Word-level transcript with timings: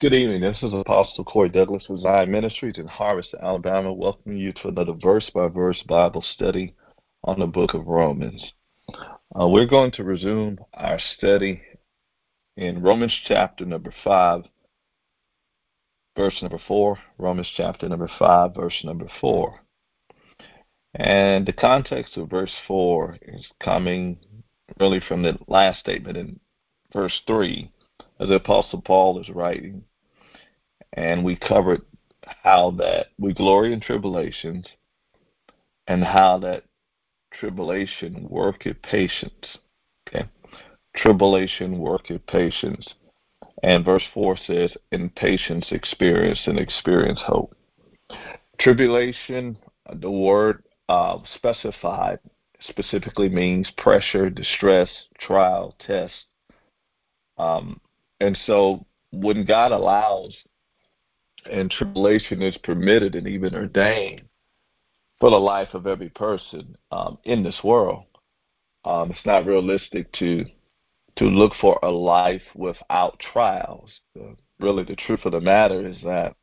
Good 0.00 0.12
evening. 0.12 0.40
This 0.40 0.60
is 0.60 0.74
Apostle 0.74 1.22
Corey 1.22 1.48
Douglas 1.48 1.84
with 1.88 2.00
Zion 2.00 2.28
Ministries 2.28 2.78
in 2.78 2.88
Harvest, 2.88 3.32
Alabama, 3.40 3.92
welcoming 3.92 4.38
you 4.38 4.52
to 4.54 4.68
another 4.68 4.92
verse 4.92 5.30
by 5.32 5.46
verse 5.46 5.80
Bible 5.86 6.20
study 6.20 6.74
on 7.22 7.38
the 7.38 7.46
book 7.46 7.74
of 7.74 7.86
Romans. 7.86 8.54
Uh, 8.90 9.46
we're 9.46 9.68
going 9.68 9.92
to 9.92 10.02
resume 10.02 10.58
our 10.74 10.98
study 11.16 11.62
in 12.56 12.82
Romans 12.82 13.16
chapter 13.28 13.64
number 13.64 13.94
5, 14.02 14.42
verse 16.16 16.42
number 16.42 16.58
4. 16.66 16.98
Romans 17.16 17.52
chapter 17.56 17.88
number 17.88 18.10
5, 18.18 18.52
verse 18.52 18.80
number 18.82 19.08
4. 19.20 19.60
And 20.96 21.46
the 21.46 21.52
context 21.52 22.16
of 22.16 22.28
verse 22.28 22.54
4 22.66 23.18
is 23.22 23.46
coming 23.62 24.18
really 24.80 25.00
from 25.06 25.22
the 25.22 25.38
last 25.46 25.78
statement 25.78 26.16
in 26.16 26.40
verse 26.92 27.22
3 27.28 27.70
as 27.80 27.83
the 28.18 28.34
Apostle 28.34 28.80
Paul 28.80 29.20
is 29.20 29.28
writing 29.28 29.84
and 30.92 31.24
we 31.24 31.36
covered 31.36 31.82
how 32.24 32.70
that 32.78 33.06
we 33.18 33.34
glory 33.34 33.72
in 33.72 33.80
tribulations 33.80 34.66
and 35.86 36.02
how 36.02 36.38
that 36.38 36.64
tribulation 37.38 38.26
worketh 38.30 38.80
patience. 38.82 39.58
Okay. 40.08 40.28
Tribulation 40.96 41.78
worketh 41.78 42.24
patience. 42.26 42.86
And 43.62 43.84
verse 43.84 44.04
4 44.12 44.36
says, 44.46 44.72
in 44.92 45.10
patience 45.10 45.66
experience 45.70 46.40
and 46.46 46.58
experience 46.58 47.20
hope. 47.24 47.56
Tribulation, 48.60 49.56
the 50.00 50.10
word 50.10 50.62
uh, 50.88 51.18
specified 51.34 52.18
specifically 52.68 53.28
means 53.28 53.70
pressure, 53.76 54.30
distress, 54.30 54.88
trial, 55.20 55.74
test. 55.86 56.12
Um, 57.36 57.80
and 58.24 58.38
so 58.46 58.84
when 59.12 59.44
God 59.44 59.72
allows 59.72 60.34
and 61.50 61.70
tribulation 61.70 62.42
is 62.42 62.56
permitted 62.58 63.14
and 63.14 63.26
even 63.26 63.54
ordained 63.54 64.22
for 65.20 65.30
the 65.30 65.36
life 65.36 65.74
of 65.74 65.86
every 65.86 66.10
person 66.10 66.76
um, 66.90 67.18
in 67.24 67.42
this 67.42 67.60
world. 67.62 68.04
Um, 68.84 69.10
it's 69.10 69.26
not 69.26 69.46
realistic 69.46 70.10
to 70.14 70.44
to 71.16 71.24
look 71.24 71.52
for 71.60 71.78
a 71.84 71.90
life 71.90 72.42
without 72.56 73.20
trials. 73.32 73.88
Uh, 74.20 74.34
really, 74.58 74.82
the 74.82 74.96
truth 74.96 75.20
of 75.24 75.30
the 75.32 75.40
matter 75.40 75.86
is 75.86 75.96
that 76.02 76.34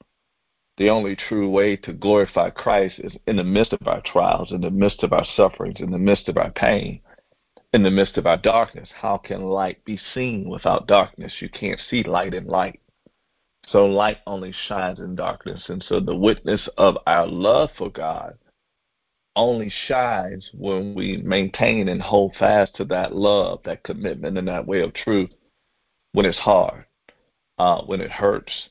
the 0.78 0.90
only 0.90 1.16
true 1.16 1.50
way 1.50 1.76
to 1.76 1.92
glorify 1.92 2.50
Christ 2.50 2.96
is 3.00 3.12
in 3.28 3.36
the 3.36 3.44
midst 3.44 3.74
of 3.74 3.86
our 3.86 4.02
trials, 4.02 4.52
in 4.52 4.62
the 4.62 4.72
midst 4.72 5.04
of 5.04 5.12
our 5.12 5.26
sufferings, 5.36 5.82
in 5.82 5.92
the 5.92 5.98
midst 5.98 6.30
of 6.30 6.38
our 6.38 6.52
pain, 6.52 7.02
in 7.74 7.84
the 7.84 7.92
midst 7.92 8.18
of 8.18 8.28
our 8.28 8.38
darkness. 8.38 8.90
How 8.94 9.18
can 9.18 9.44
light 9.44 9.84
be 9.86 10.00
seen 10.14 10.50
without 10.50 10.88
darkness? 10.88 11.34
You 11.40 11.50
can't 11.50 11.80
see 11.90 12.04
light 12.04 12.34
in 12.34 12.48
light. 12.48 12.80
So 13.68 13.86
light 13.86 14.18
only 14.28 14.54
shines 14.68 15.00
in 15.00 15.16
darkness. 15.16 15.64
And 15.70 15.84
so 15.88 16.00
the 16.00 16.16
witness 16.16 16.68
of 16.78 16.98
our 17.08 17.28
love 17.28 17.70
for 17.78 17.90
God 17.90 18.38
only 19.36 19.72
shines 19.88 20.50
when 20.54 20.94
we 20.94 21.18
maintain 21.18 21.88
and 21.88 22.02
hold 22.02 22.36
fast 22.38 22.76
to 22.76 22.86
that 22.86 23.16
love, 23.16 23.62
that 23.64 23.84
commitment, 23.84 24.38
and 24.38 24.48
that 24.48 24.68
way 24.68 24.82
of 24.82 24.94
truth 24.94 25.30
when 26.14 26.26
it's 26.26 26.38
hard, 26.38 26.86
uh, 27.58 27.82
when 27.84 28.02
it 28.02 28.12
hurts, 28.12 28.70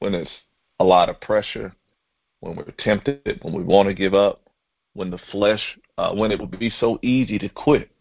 when 0.00 0.14
it's 0.14 0.30
a 0.80 0.84
lot 0.84 1.08
of 1.08 1.20
pressure, 1.20 1.74
when 2.40 2.56
we're 2.56 2.66
tempted, 2.78 3.38
when 3.42 3.54
we 3.54 3.62
want 3.62 3.88
to 3.88 3.94
give 3.94 4.12
up, 4.12 4.42
when 4.94 5.10
the 5.10 5.20
flesh, 5.30 5.78
uh, 5.96 6.12
when 6.12 6.30
it 6.30 6.38
would 6.38 6.58
be 6.58 6.70
so 6.80 6.98
easy 7.02 7.38
to 7.38 7.48
quit. 7.48 7.91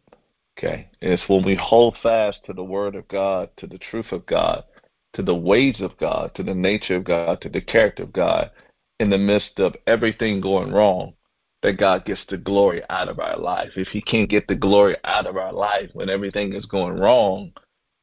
Okay, 0.64 0.88
it's 1.02 1.23
when 1.28 1.44
we 1.44 1.56
hold 1.56 1.98
fast 2.04 2.38
to 2.45 2.54
the 2.54 2.64
Word 2.64 2.94
of 2.94 3.08
God, 3.08 3.50
to 3.58 3.66
the 3.66 3.80
truth 3.80 4.12
of 4.12 4.23
God, 4.28 4.64
to 5.14 5.23
the 5.23 5.34
ways 5.34 5.78
of 5.80 5.98
God, 5.98 6.36
to 6.36 6.44
the 6.44 6.54
nature 6.54 6.98
of 6.98 7.04
God, 7.04 7.42
to 7.42 7.50
the 7.50 7.62
character 7.62 8.04
of 8.04 8.14
God, 8.14 8.52
in 9.00 9.09
the 9.09 9.17
midst 9.17 9.58
of 9.58 9.73
everything 9.88 10.39
going 10.39 10.72
wrong, 10.72 11.14
that 11.64 11.80
God 11.80 12.06
gets 12.06 12.22
the 12.30 12.38
glory 12.38 12.84
out 12.92 13.09
of 13.09 13.20
our 13.20 13.39
life. 13.39 13.72
If 13.76 13.88
He 13.88 14.04
can't 14.04 14.30
get 14.30 14.48
the 14.48 14.54
glory 14.54 14.95
out 15.04 15.26
of 15.26 15.36
our 15.36 15.52
life 15.52 15.89
when 15.94 16.11
everything 16.11 16.54
is 16.54 16.67
going 16.67 16.99
wrong, 16.99 17.52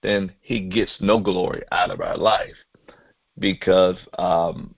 then 0.02 0.32
He 0.40 0.58
gets 0.58 0.96
no 0.98 1.20
glory 1.20 1.62
out 1.70 1.92
of 1.92 2.00
our 2.00 2.16
life 2.16 2.56
because, 3.38 3.96
um, 4.19 4.75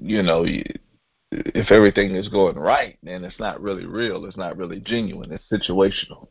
you 0.00 0.22
know, 0.22 0.46
if 1.30 1.70
everything 1.70 2.14
is 2.14 2.28
going 2.28 2.56
right, 2.56 2.98
then 3.02 3.24
it's 3.24 3.38
not 3.38 3.60
really 3.60 3.86
real. 3.86 4.24
It's 4.24 4.36
not 4.36 4.56
really 4.56 4.80
genuine. 4.80 5.32
It's 5.32 5.44
situational. 5.50 6.28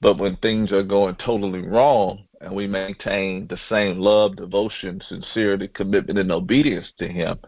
But 0.00 0.18
when 0.18 0.36
things 0.36 0.72
are 0.72 0.82
going 0.82 1.16
totally 1.16 1.66
wrong 1.66 2.24
and 2.40 2.54
we 2.54 2.66
maintain 2.66 3.46
the 3.48 3.58
same 3.68 3.98
love, 3.98 4.36
devotion, 4.36 5.02
sincerity, 5.08 5.68
commitment, 5.68 6.18
and 6.18 6.32
obedience 6.32 6.90
to 6.98 7.08
Him, 7.08 7.38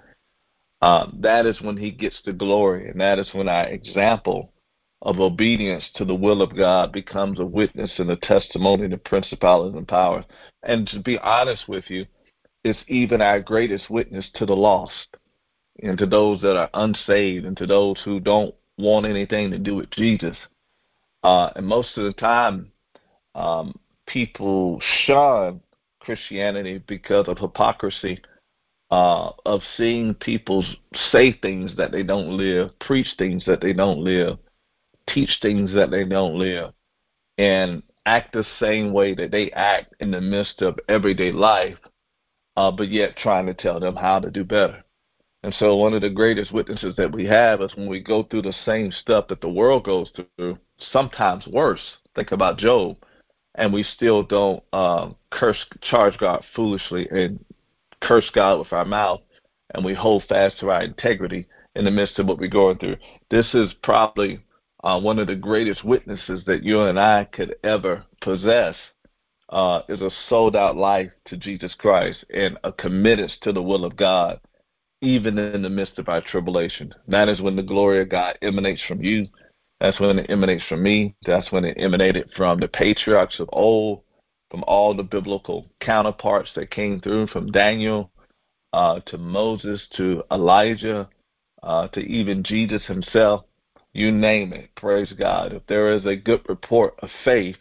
uh, 0.82 1.06
that 1.20 1.46
is 1.46 1.60
when 1.62 1.76
He 1.76 1.90
gets 1.90 2.16
the 2.24 2.32
glory. 2.32 2.90
And 2.90 3.00
that 3.00 3.18
is 3.18 3.30
when 3.32 3.48
our 3.48 3.68
example 3.68 4.52
of 5.00 5.18
obedience 5.18 5.84
to 5.96 6.04
the 6.04 6.14
will 6.14 6.42
of 6.42 6.56
God 6.56 6.92
becomes 6.92 7.40
a 7.40 7.46
witness 7.46 7.90
and 7.98 8.10
a 8.10 8.16
testimony 8.16 8.88
to 8.88 8.98
principalities 8.98 9.76
and 9.76 9.88
powers. 9.88 10.24
And 10.62 10.86
to 10.88 11.00
be 11.00 11.18
honest 11.18 11.68
with 11.68 11.84
you, 11.88 12.06
it's 12.64 12.78
even 12.86 13.22
our 13.22 13.40
greatest 13.40 13.90
witness 13.90 14.28
to 14.34 14.46
the 14.46 14.54
lost 14.54 15.16
and 15.80 15.98
to 15.98 16.06
those 16.06 16.40
that 16.40 16.56
are 16.56 16.70
unsaved 16.74 17.46
and 17.46 17.56
to 17.56 17.66
those 17.66 18.00
who 18.04 18.20
don't 18.20 18.54
want 18.78 19.06
anything 19.06 19.50
to 19.50 19.58
do 19.58 19.76
with 19.76 19.90
Jesus 19.90 20.36
uh, 21.22 21.50
and 21.56 21.66
most 21.66 21.96
of 21.96 22.04
the 22.04 22.12
time, 22.12 22.72
um, 23.34 23.78
people 24.06 24.80
shun 25.04 25.60
Christianity 26.00 26.82
because 26.86 27.28
of 27.28 27.38
hypocrisy, 27.38 28.20
uh, 28.90 29.30
of 29.46 29.60
seeing 29.76 30.14
people 30.14 30.64
say 31.10 31.32
things 31.32 31.76
that 31.76 31.92
they 31.92 32.02
don't 32.02 32.36
live, 32.36 32.70
preach 32.80 33.06
things 33.18 33.44
that 33.46 33.60
they 33.60 33.72
don't 33.72 34.00
live, 34.00 34.38
teach 35.08 35.30
things 35.40 35.72
that 35.74 35.90
they 35.90 36.04
don't 36.04 36.34
live, 36.34 36.72
and 37.38 37.82
act 38.04 38.32
the 38.32 38.44
same 38.58 38.92
way 38.92 39.14
that 39.14 39.30
they 39.30 39.50
act 39.52 39.94
in 40.00 40.10
the 40.10 40.20
midst 40.20 40.60
of 40.60 40.78
everyday 40.88 41.30
life, 41.30 41.78
uh, 42.56 42.70
but 42.70 42.88
yet 42.88 43.16
trying 43.16 43.46
to 43.46 43.54
tell 43.54 43.78
them 43.78 43.94
how 43.94 44.18
to 44.18 44.30
do 44.30 44.42
better. 44.42 44.81
And 45.44 45.52
so, 45.54 45.74
one 45.74 45.92
of 45.92 46.02
the 46.02 46.10
greatest 46.10 46.52
witnesses 46.52 46.94
that 46.96 47.10
we 47.10 47.24
have 47.24 47.60
is 47.62 47.74
when 47.74 47.88
we 47.88 48.00
go 48.00 48.22
through 48.22 48.42
the 48.42 48.54
same 48.64 48.92
stuff 48.92 49.26
that 49.28 49.40
the 49.40 49.48
world 49.48 49.84
goes 49.84 50.08
through, 50.14 50.58
sometimes 50.92 51.46
worse. 51.48 51.82
Think 52.14 52.30
about 52.30 52.58
Job, 52.58 52.96
and 53.56 53.72
we 53.72 53.82
still 53.82 54.22
don't 54.22 54.62
um, 54.72 55.16
curse, 55.30 55.64
charge 55.90 56.16
God 56.18 56.44
foolishly, 56.54 57.08
and 57.10 57.44
curse 58.00 58.30
God 58.32 58.60
with 58.60 58.72
our 58.72 58.84
mouth, 58.84 59.20
and 59.74 59.84
we 59.84 59.94
hold 59.94 60.22
fast 60.28 60.60
to 60.60 60.70
our 60.70 60.82
integrity 60.82 61.46
in 61.74 61.84
the 61.84 61.90
midst 61.90 62.20
of 62.20 62.26
what 62.26 62.38
we're 62.38 62.48
going 62.48 62.78
through. 62.78 62.96
This 63.30 63.52
is 63.52 63.74
probably 63.82 64.44
uh, 64.84 65.00
one 65.00 65.18
of 65.18 65.26
the 65.26 65.34
greatest 65.34 65.84
witnesses 65.84 66.44
that 66.46 66.62
you 66.62 66.82
and 66.82 67.00
I 67.00 67.24
could 67.24 67.56
ever 67.64 68.04
possess. 68.20 68.76
Uh, 69.48 69.82
is 69.86 70.00
a 70.00 70.08
sold 70.30 70.56
out 70.56 70.78
life 70.78 71.10
to 71.26 71.36
Jesus 71.36 71.74
Christ 71.74 72.24
and 72.32 72.56
a 72.64 72.72
committed 72.72 73.30
to 73.42 73.52
the 73.52 73.60
will 73.60 73.84
of 73.84 73.96
God 73.96 74.40
even 75.02 75.36
in 75.36 75.62
the 75.62 75.68
midst 75.68 75.98
of 75.98 76.08
our 76.08 76.22
tribulation. 76.22 76.94
That 77.08 77.28
is 77.28 77.40
when 77.40 77.56
the 77.56 77.62
glory 77.62 78.00
of 78.00 78.08
God 78.08 78.38
emanates 78.40 78.82
from 78.86 79.02
you. 79.02 79.26
That's 79.80 79.98
when 79.98 80.18
it 80.18 80.30
emanates 80.30 80.64
from 80.68 80.82
me. 80.82 81.14
That's 81.26 81.50
when 81.50 81.64
it 81.64 81.76
emanated 81.78 82.30
from 82.36 82.60
the 82.60 82.68
patriarchs 82.68 83.40
of 83.40 83.48
old, 83.52 84.02
from 84.50 84.62
all 84.66 84.94
the 84.94 85.02
biblical 85.02 85.66
counterparts 85.80 86.50
that 86.54 86.70
came 86.70 87.00
through, 87.00 87.26
from 87.26 87.50
Daniel 87.50 88.10
uh, 88.72 89.00
to 89.06 89.18
Moses 89.18 89.82
to 89.96 90.22
Elijah 90.30 91.08
uh, 91.62 91.88
to 91.88 92.00
even 92.00 92.44
Jesus 92.44 92.84
himself. 92.86 93.44
You 93.92 94.12
name 94.12 94.52
it. 94.52 94.70
Praise 94.76 95.12
God. 95.18 95.52
If 95.52 95.66
there 95.66 95.92
is 95.92 96.06
a 96.06 96.16
good 96.16 96.42
report 96.48 96.94
of 97.00 97.10
faith, 97.24 97.56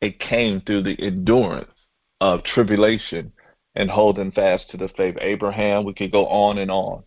it 0.00 0.18
came 0.20 0.60
through 0.60 0.84
the 0.84 0.96
endurance 1.00 1.70
of 2.20 2.44
tribulation 2.44 3.32
and 3.76 3.90
holding 3.90 4.32
fast 4.32 4.70
to 4.70 4.76
the 4.76 4.88
faith. 4.96 5.16
Of 5.16 5.22
Abraham, 5.22 5.84
we 5.84 5.94
could 5.94 6.12
go 6.12 6.26
on 6.26 6.58
and 6.58 6.70
on 6.70 7.02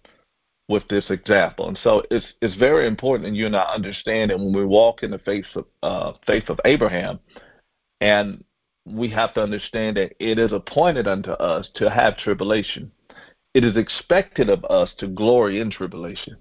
with 0.70 0.84
this 0.90 1.10
example. 1.10 1.68
And 1.68 1.80
so 1.84 2.04
it's 2.12 2.26
it's 2.42 2.56
very 2.56 2.88
important, 2.88 3.28
and 3.28 3.38
you 3.38 3.46
and 3.46 3.56
I 3.56 3.74
understand 3.74 4.32
that 4.32 4.40
when 4.40 4.54
we 4.54 4.66
walk 4.66 5.04
in 5.04 5.12
the 5.12 5.20
faith 5.20 5.46
of 5.56 5.66
uh, 5.84 6.14
faith 6.26 6.50
of 6.50 6.60
Abraham, 6.66 7.20
and 8.02 8.44
we 8.86 9.10
have 9.10 9.34
to 9.34 9.42
understand 9.42 9.98
that 9.98 10.14
it 10.20 10.40
is 10.40 10.52
appointed 10.52 11.08
unto 11.08 11.32
us 11.32 11.70
to 11.76 11.90
have 11.90 12.18
tribulation. 12.18 12.92
It 13.54 13.64
is 13.64 13.76
expected 13.76 14.50
of 14.50 14.64
us 14.66 14.92
to 15.00 15.08
glory 15.08 15.62
in 15.62 15.72
tribulation, 15.72 16.38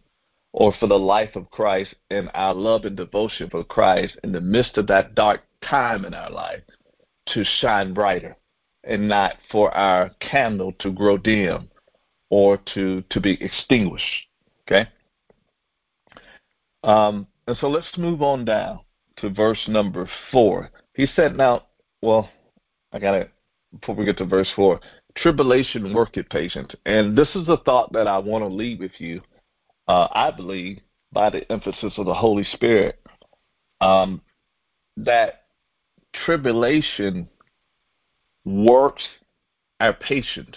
or 0.52 0.74
for 0.78 0.86
the 0.86 0.98
life 0.98 1.34
of 1.34 1.50
Christ 1.50 1.94
and 2.10 2.30
our 2.34 2.54
love 2.54 2.84
and 2.84 2.96
devotion 2.96 3.48
for 3.48 3.64
Christ 3.64 4.16
in 4.22 4.32
the 4.32 4.40
midst 4.40 4.76
of 4.76 4.86
that 4.88 5.14
dark 5.14 5.42
time 5.62 6.04
in 6.04 6.14
our 6.14 6.30
life 6.30 6.62
to 7.28 7.44
shine 7.60 7.94
brighter 7.94 8.36
and 8.86 9.08
not 9.08 9.34
for 9.50 9.70
our 9.72 10.10
candle 10.20 10.72
to 10.80 10.90
grow 10.90 11.18
dim 11.18 11.70
or 12.30 12.58
to, 12.74 13.02
to 13.10 13.20
be 13.20 13.36
extinguished. 13.40 14.26
Okay? 14.66 14.88
Um, 16.84 17.26
and 17.46 17.56
so 17.58 17.68
let's 17.68 17.98
move 17.98 18.22
on 18.22 18.44
down 18.44 18.80
to 19.18 19.30
verse 19.30 19.64
number 19.68 20.08
four. 20.30 20.70
He 20.94 21.06
said, 21.14 21.36
Now, 21.36 21.66
well, 22.02 22.28
I 22.92 22.98
got 22.98 23.12
to 23.12 23.28
before 23.80 23.94
we 23.94 24.04
get 24.04 24.18
to 24.18 24.24
verse 24.24 24.50
4. 24.54 24.80
Tribulation 25.16 25.94
worketh 25.94 26.28
patience. 26.28 26.74
And 26.84 27.16
this 27.16 27.28
is 27.34 27.48
a 27.48 27.56
thought 27.58 27.92
that 27.92 28.06
I 28.06 28.18
want 28.18 28.44
to 28.44 28.48
leave 28.48 28.80
with 28.80 28.92
you, 28.98 29.20
uh, 29.88 30.08
I 30.12 30.30
believe, 30.30 30.80
by 31.12 31.30
the 31.30 31.50
emphasis 31.50 31.94
of 31.96 32.06
the 32.06 32.14
Holy 32.14 32.44
Spirit, 32.44 33.00
um, 33.80 34.20
that 34.98 35.44
tribulation 36.24 37.28
works 38.46 39.02
our 39.80 39.92
patience, 39.92 40.56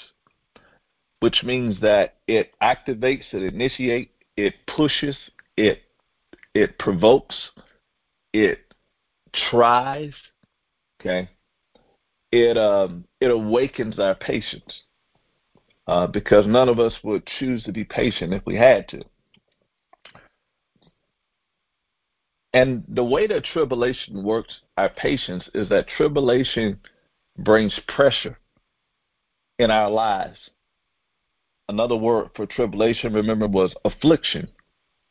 which 1.20 1.44
means 1.44 1.82
that 1.82 2.16
it 2.28 2.52
activates, 2.64 3.34
it 3.34 3.54
initiates, 3.54 4.12
it 4.38 4.54
pushes, 4.74 5.18
it 5.58 5.80
it 6.56 6.80
provokes, 6.80 7.36
it 8.32 8.60
tries, 9.50 10.14
okay? 11.02 11.30
It 12.32 12.58
um 12.58 13.06
it 13.20 13.32
awakens 13.32 14.00
our 14.00 14.16
patience. 14.16 14.84
Uh, 15.88 16.06
because 16.06 16.46
none 16.46 16.70
of 16.70 16.78
us 16.78 16.94
would 17.04 17.26
choose 17.40 17.64
to 17.64 17.72
be 17.72 17.84
patient 17.84 18.32
if 18.32 18.46
we 18.46 18.56
had 18.56 18.88
to. 18.88 19.02
And 22.54 22.84
the 22.88 23.04
way 23.04 23.26
that 23.26 23.44
tribulation 23.44 24.24
works 24.24 24.60
our 24.78 24.90
patience 24.90 25.50
is 25.56 25.68
that 25.70 25.88
tribulation 25.98 26.80
brings 27.44 27.80
pressure 27.88 28.38
in 29.58 29.72
our 29.72 29.90
lives. 29.90 30.38
Another 31.68 31.96
word 31.96 32.30
for 32.36 32.46
tribulation, 32.46 33.14
remember, 33.14 33.48
was 33.48 33.74
affliction 33.86 34.50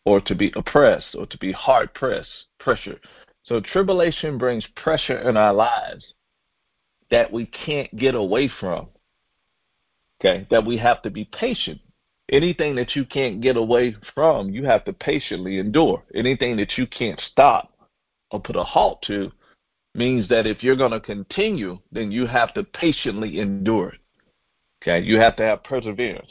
or 0.04 0.20
to 0.22 0.34
be 0.34 0.52
oppressed 0.56 1.14
or 1.14 1.26
to 1.26 1.38
be 1.38 1.52
hard 1.52 1.92
pressed, 1.94 2.46
pressure. 2.58 2.98
So 3.44 3.60
tribulation 3.60 4.38
brings 4.38 4.66
pressure 4.76 5.18
in 5.18 5.36
our 5.36 5.52
lives 5.52 6.14
that 7.10 7.32
we 7.32 7.46
can't 7.46 7.94
get 7.96 8.14
away 8.14 8.50
from. 8.60 8.88
Okay, 10.20 10.46
that 10.50 10.66
we 10.66 10.76
have 10.78 11.00
to 11.02 11.10
be 11.10 11.26
patient. 11.26 11.80
Anything 12.30 12.74
that 12.76 12.96
you 12.96 13.06
can't 13.06 13.40
get 13.40 13.56
away 13.56 13.94
from, 14.14 14.50
you 14.50 14.64
have 14.64 14.84
to 14.84 14.92
patiently 14.92 15.58
endure. 15.58 16.02
Anything 16.14 16.56
that 16.56 16.76
you 16.76 16.86
can't 16.86 17.20
stop 17.30 17.72
or 18.30 18.40
put 18.40 18.56
a 18.56 18.64
halt 18.64 19.00
to 19.06 19.30
means 19.98 20.28
that 20.28 20.46
if 20.46 20.62
you're 20.62 20.76
going 20.76 20.92
to 20.92 21.00
continue, 21.00 21.78
then 21.92 22.10
you 22.10 22.26
have 22.26 22.54
to 22.54 22.64
patiently 22.64 23.40
endure 23.40 23.90
it. 23.90 24.00
Okay, 24.82 25.04
you 25.04 25.18
have 25.18 25.36
to 25.36 25.42
have 25.42 25.64
perseverance. 25.64 26.30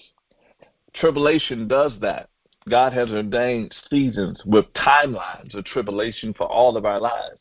Tribulation 0.95 1.67
does 1.67 1.91
that. 2.01 2.29
God 2.69 2.93
has 2.93 3.09
ordained 3.09 3.73
seasons 3.89 4.41
with 4.45 4.65
timelines 4.73 5.53
of 5.55 5.65
tribulation 5.65 6.33
for 6.33 6.47
all 6.47 6.75
of 6.75 6.85
our 6.85 6.99
lives. 6.99 7.39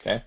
Okay? 0.00 0.22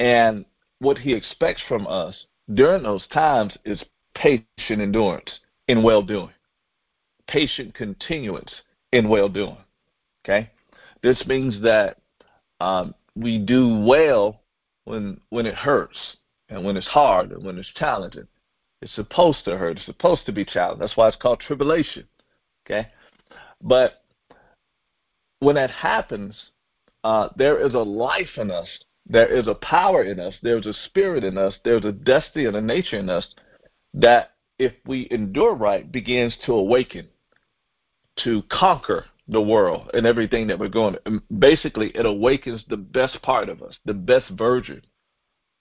And 0.00 0.44
what 0.80 0.98
he 0.98 1.12
expects 1.12 1.62
from 1.68 1.86
us 1.86 2.26
during 2.52 2.82
those 2.82 3.06
times 3.08 3.56
is 3.64 3.82
patient 4.14 4.46
endurance 4.68 5.40
in 5.68 5.82
well 5.82 6.02
doing, 6.02 6.30
patient 7.28 7.74
continuance 7.74 8.52
in 8.92 9.08
well 9.08 9.28
doing. 9.28 9.58
Okay? 10.24 10.50
This 11.02 11.22
means 11.26 11.62
that 11.62 11.98
um, 12.60 12.94
we 13.14 13.38
do 13.38 13.84
well 13.86 14.40
when 14.84 15.20
when 15.30 15.46
it 15.46 15.54
hurts 15.54 16.16
and 16.48 16.64
when 16.64 16.76
it's 16.76 16.86
hard 16.86 17.32
and 17.32 17.44
when 17.44 17.58
it's 17.58 17.72
challenging. 17.74 18.28
It's 18.82 18.94
supposed 18.94 19.44
to 19.46 19.56
hurt. 19.56 19.78
It's 19.78 19.86
supposed 19.86 20.26
to 20.26 20.32
be 20.32 20.44
challenging. 20.44 20.80
That's 20.80 20.96
why 20.96 21.08
it's 21.08 21.16
called 21.16 21.40
tribulation. 21.40 22.06
Okay? 22.66 22.88
But 23.62 24.02
when 25.40 25.54
that 25.54 25.70
happens, 25.70 26.36
uh, 27.02 27.28
there 27.36 27.64
is 27.66 27.74
a 27.74 27.78
life 27.78 28.36
in 28.36 28.50
us. 28.50 28.68
There 29.06 29.28
is 29.28 29.48
a 29.48 29.54
power 29.54 30.04
in 30.04 30.20
us. 30.20 30.34
There's 30.42 30.66
a 30.66 30.74
spirit 30.86 31.24
in 31.24 31.38
us. 31.38 31.54
There's 31.64 31.84
a 31.84 31.92
destiny 31.92 32.46
and 32.46 32.56
a 32.56 32.60
nature 32.60 32.98
in 32.98 33.08
us 33.08 33.26
that, 33.94 34.32
if 34.58 34.72
we 34.86 35.08
endure 35.10 35.54
right, 35.54 35.90
begins 35.90 36.36
to 36.46 36.52
awaken, 36.52 37.08
to 38.24 38.42
conquer 38.50 39.06
the 39.28 39.40
world 39.40 39.90
and 39.94 40.06
everything 40.06 40.46
that 40.46 40.58
we're 40.58 40.68
going. 40.68 40.96
Basically, 41.38 41.88
it 41.94 42.06
awakens 42.06 42.62
the 42.68 42.76
best 42.76 43.20
part 43.22 43.48
of 43.48 43.62
us, 43.62 43.76
the 43.84 43.94
best 43.94 44.28
version 44.30 44.82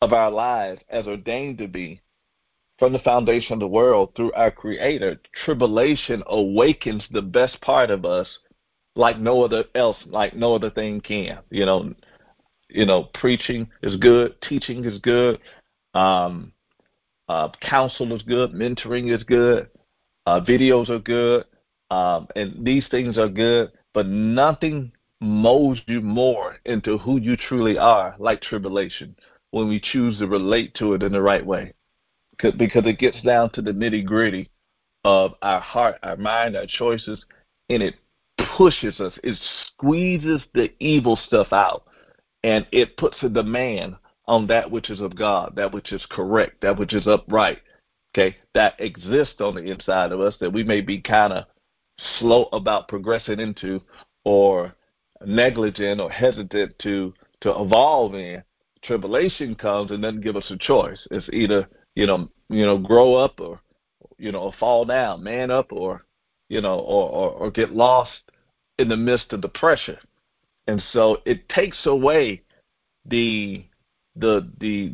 of 0.02 0.14
our 0.14 0.32
lives 0.32 0.82
as 0.90 1.08
ordained 1.08 1.58
to 1.60 1.68
be 1.68 2.02
from 2.80 2.92
the 2.92 3.00
foundation 3.00 3.54
of 3.54 3.60
the 3.60 3.68
world 3.68 4.12
through 4.16 4.34
our 4.34 4.52
Creator, 4.52 5.22
tribulation 5.46 6.24
awakens 6.28 7.04
the 7.12 7.22
best 7.22 7.60
part 7.62 7.90
of 7.90 8.04
us 8.04 8.28
like 8.96 9.18
no 9.20 9.44
other 9.44 9.64
else, 9.76 9.98
like 10.06 10.36
no 10.36 10.56
other 10.56 10.70
thing 10.70 11.00
can. 11.00 11.40
You 11.50 11.66
know, 11.66 11.94
you 12.70 12.86
know, 12.86 13.10
preaching 13.14 13.70
is 13.82 13.96
good, 13.98 14.36
teaching 14.48 14.84
is 14.86 15.00
good, 15.00 15.40
um, 15.94 16.52
uh, 17.30 17.50
counsel 17.62 18.14
is 18.14 18.22
good, 18.24 18.52
mentoring 18.52 19.16
is 19.16 19.24
good, 19.24 19.70
uh, 20.26 20.42
videos 20.42 20.90
are 20.90 21.00
good, 21.00 21.46
um, 21.90 22.28
and 22.36 22.66
these 22.66 22.86
things 22.90 23.18
are 23.18 23.30
good, 23.30 23.72
but 23.94 24.08
nothing 24.08 24.92
molds 25.22 25.82
you 25.88 26.02
more 26.02 26.58
into 26.66 26.98
who 26.98 27.18
you 27.20 27.38
truly 27.38 27.78
are 27.78 28.16
like 28.20 28.42
tribulation 28.42 29.16
when 29.52 29.70
we 29.70 29.80
choose 29.80 30.18
to 30.20 30.28
relate 30.28 30.74
to 30.76 30.94
it 30.94 31.04
in 31.04 31.14
the 31.14 31.22
right 31.22 31.46
way 31.46 31.74
because 32.52 32.86
it 32.86 33.00
gets 33.00 33.22
down 33.22 33.50
to 33.52 33.62
the 33.62 33.72
nitty 33.72 34.06
gritty 34.06 34.50
of 35.06 35.34
our 35.42 35.60
heart, 35.60 35.98
our 36.04 36.18
mind, 36.18 36.56
our 36.56 36.66
choices, 36.66 37.24
and 37.70 37.84
it 37.84 37.96
pushes 38.58 39.00
us. 39.00 39.14
It 39.24 39.38
squeezes 39.68 40.42
the 40.54 40.72
evil 40.80 41.20
stuff 41.28 41.52
out, 41.52 41.84
and 42.44 42.66
it 42.72 42.98
puts 42.98 43.18
a 43.22 43.30
demand 43.30 43.96
on 44.26 44.48
that 44.48 44.72
which 44.72 44.90
is 44.90 45.02
of 45.02 45.16
God, 45.16 45.54
that 45.56 45.74
which 45.74 45.92
is 45.92 46.06
correct, 46.10 46.62
that 46.62 46.78
which 46.78 46.94
is 46.94 47.08
upright. 47.08 47.60
Okay, 48.16 48.36
that 48.54 48.76
exists 48.80 49.40
on 49.40 49.56
the 49.56 49.64
inside 49.64 50.12
of 50.12 50.22
us 50.22 50.36
that 50.40 50.54
we 50.54 50.64
may 50.64 50.82
be 50.82 51.02
kind 51.02 51.34
of 51.34 51.46
slow 52.20 52.50
about 52.54 52.88
progressing 52.88 53.40
into, 53.40 53.82
or 54.26 54.74
negligent 55.26 56.02
or 56.02 56.10
hesitant 56.10 56.78
to 56.80 57.14
to 57.42 57.50
evolve 57.60 58.16
in. 58.16 58.44
Tribulation 58.84 59.56
comes 59.56 59.92
and 59.92 60.02
doesn't 60.02 60.22
give 60.22 60.36
us 60.36 60.50
a 60.52 60.58
choice. 60.58 61.00
It's 61.12 61.30
either 61.32 61.68
you 61.96 62.08
know, 62.08 62.30
you 62.50 62.66
know, 62.66 62.78
grow 62.78 63.16
up 63.16 63.40
or 63.40 63.60
you 64.18 64.32
know, 64.32 64.54
fall 64.60 64.86
down, 64.86 65.24
man 65.24 65.52
up, 65.52 65.72
or 65.72 66.06
you 66.50 66.62
know, 66.62 66.80
or, 66.80 67.10
or, 67.10 67.30
or 67.32 67.52
get 67.52 67.72
lost 67.72 68.12
in 68.80 68.88
the 68.88 68.98
midst 68.98 69.34
of 69.34 69.42
the 69.42 69.50
pressure. 69.50 70.00
And 70.68 70.82
so 70.92 71.18
it 71.26 71.48
takes 71.50 71.86
away 71.86 72.42
the 73.06 73.66
the 74.16 74.50
the 74.60 74.94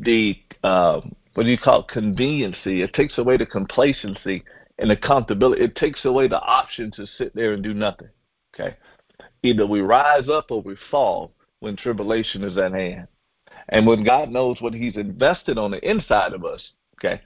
the 0.00 0.36
uh, 0.62 1.00
what 1.34 1.44
do 1.44 1.50
you 1.50 1.58
call 1.58 1.80
it, 1.80 1.88
conveniency? 1.88 2.82
It 2.82 2.94
takes 2.94 3.18
away 3.18 3.36
the 3.36 3.46
complacency 3.46 4.44
and 4.82 4.90
the 4.90 4.96
comfortability. 4.96 5.60
It 5.60 5.76
takes 5.76 6.04
away 6.04 6.26
the 6.28 6.40
option 6.40 6.90
to 6.96 7.06
sit 7.16 7.34
there 7.34 7.52
and 7.52 7.62
do 7.62 7.72
nothing. 7.72 8.08
Okay, 8.54 8.76
either 9.42 9.66
we 9.66 9.80
rise 9.80 10.28
up 10.28 10.50
or 10.50 10.60
we 10.60 10.76
fall 10.90 11.32
when 11.60 11.76
tribulation 11.76 12.42
is 12.42 12.58
at 12.58 12.72
hand. 12.72 13.06
And 13.68 13.86
when 13.86 14.04
God 14.04 14.28
knows 14.28 14.60
what 14.60 14.74
He's 14.74 14.96
invested 14.96 15.56
on 15.56 15.70
the 15.70 15.88
inside 15.88 16.34
of 16.34 16.44
us, 16.44 16.60
okay, 17.00 17.22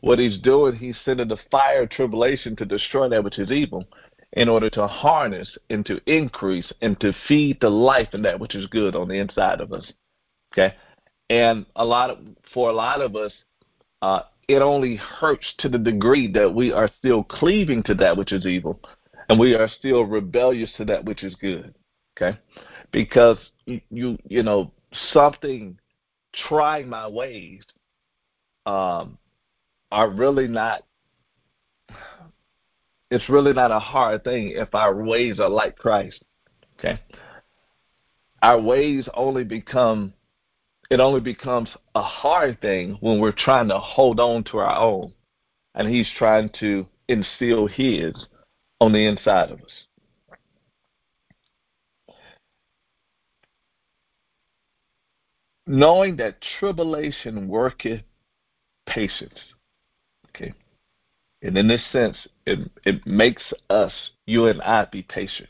what 0.00 0.20
He's 0.20 0.38
doing, 0.38 0.76
He's 0.76 0.96
sending 1.04 1.28
the 1.28 1.36
fire 1.50 1.82
of 1.82 1.90
tribulation 1.90 2.54
to 2.56 2.64
destroy 2.64 3.08
that 3.08 3.24
which 3.24 3.38
is 3.38 3.50
evil 3.50 3.84
in 4.34 4.48
order 4.48 4.70
to 4.70 4.86
harness 4.86 5.58
and 5.68 5.84
to 5.86 6.00
increase 6.06 6.72
and 6.80 6.98
to 7.00 7.12
feed 7.26 7.58
the 7.60 7.68
life 7.68 8.14
in 8.14 8.22
that 8.22 8.38
which 8.38 8.54
is 8.54 8.66
good 8.68 8.94
on 8.94 9.08
the 9.08 9.18
inside 9.18 9.60
of 9.60 9.72
us. 9.72 9.92
Okay? 10.54 10.74
And 11.28 11.66
a 11.74 11.84
lot 11.84 12.10
of 12.10 12.18
for 12.54 12.70
a 12.70 12.72
lot 12.72 13.00
of 13.00 13.16
us, 13.16 13.32
uh, 14.00 14.22
it 14.54 14.62
only 14.62 14.96
hurts 14.96 15.46
to 15.58 15.68
the 15.68 15.78
degree 15.78 16.30
that 16.32 16.52
we 16.52 16.72
are 16.72 16.90
still 16.98 17.22
cleaving 17.22 17.82
to 17.84 17.94
that 17.94 18.16
which 18.16 18.32
is 18.32 18.46
evil 18.46 18.80
and 19.30 19.38
we 19.38 19.54
are 19.54 19.68
still 19.78 20.04
rebellious 20.04 20.70
to 20.76 20.84
that 20.84 21.04
which 21.04 21.22
is 21.22 21.34
good. 21.36 21.72
Okay? 22.16 22.36
Because 22.90 23.38
you 23.64 24.18
you, 24.28 24.42
know, 24.42 24.72
something 25.12 25.78
trying 26.48 26.88
my 26.88 27.06
ways 27.06 27.62
um, 28.66 29.18
are 29.92 30.10
really 30.10 30.48
not 30.48 30.82
it's 33.10 33.28
really 33.28 33.52
not 33.52 33.70
a 33.70 33.78
hard 33.78 34.24
thing 34.24 34.52
if 34.56 34.74
our 34.74 34.94
ways 35.02 35.38
are 35.38 35.48
like 35.48 35.76
Christ. 35.76 36.24
Okay? 36.78 37.00
Our 38.42 38.60
ways 38.60 39.08
only 39.14 39.44
become 39.44 40.12
it 40.90 41.00
only 41.00 41.20
becomes 41.20 41.68
a 41.94 42.02
hard 42.02 42.60
thing 42.60 42.98
when 43.00 43.20
we're 43.20 43.32
trying 43.36 43.68
to 43.68 43.78
hold 43.78 44.20
on 44.20 44.44
to 44.44 44.58
our 44.58 44.76
own 44.76 45.12
and 45.74 45.88
he's 45.88 46.10
trying 46.18 46.50
to 46.60 46.86
instill 47.08 47.66
his 47.66 48.14
on 48.80 48.92
the 48.92 49.06
inside 49.06 49.50
of 49.50 49.60
us. 49.60 49.86
knowing 55.70 56.16
that 56.16 56.36
tribulation 56.58 57.46
worketh 57.46 58.02
patience. 58.88 59.38
Okay. 60.28 60.52
And 61.42 61.56
in 61.56 61.68
this 61.68 61.82
sense, 61.92 62.16
it 62.44 62.58
it 62.84 63.06
makes 63.06 63.42
us, 63.70 63.92
you 64.26 64.46
and 64.46 64.60
I, 64.62 64.86
be 64.86 65.02
patient. 65.02 65.48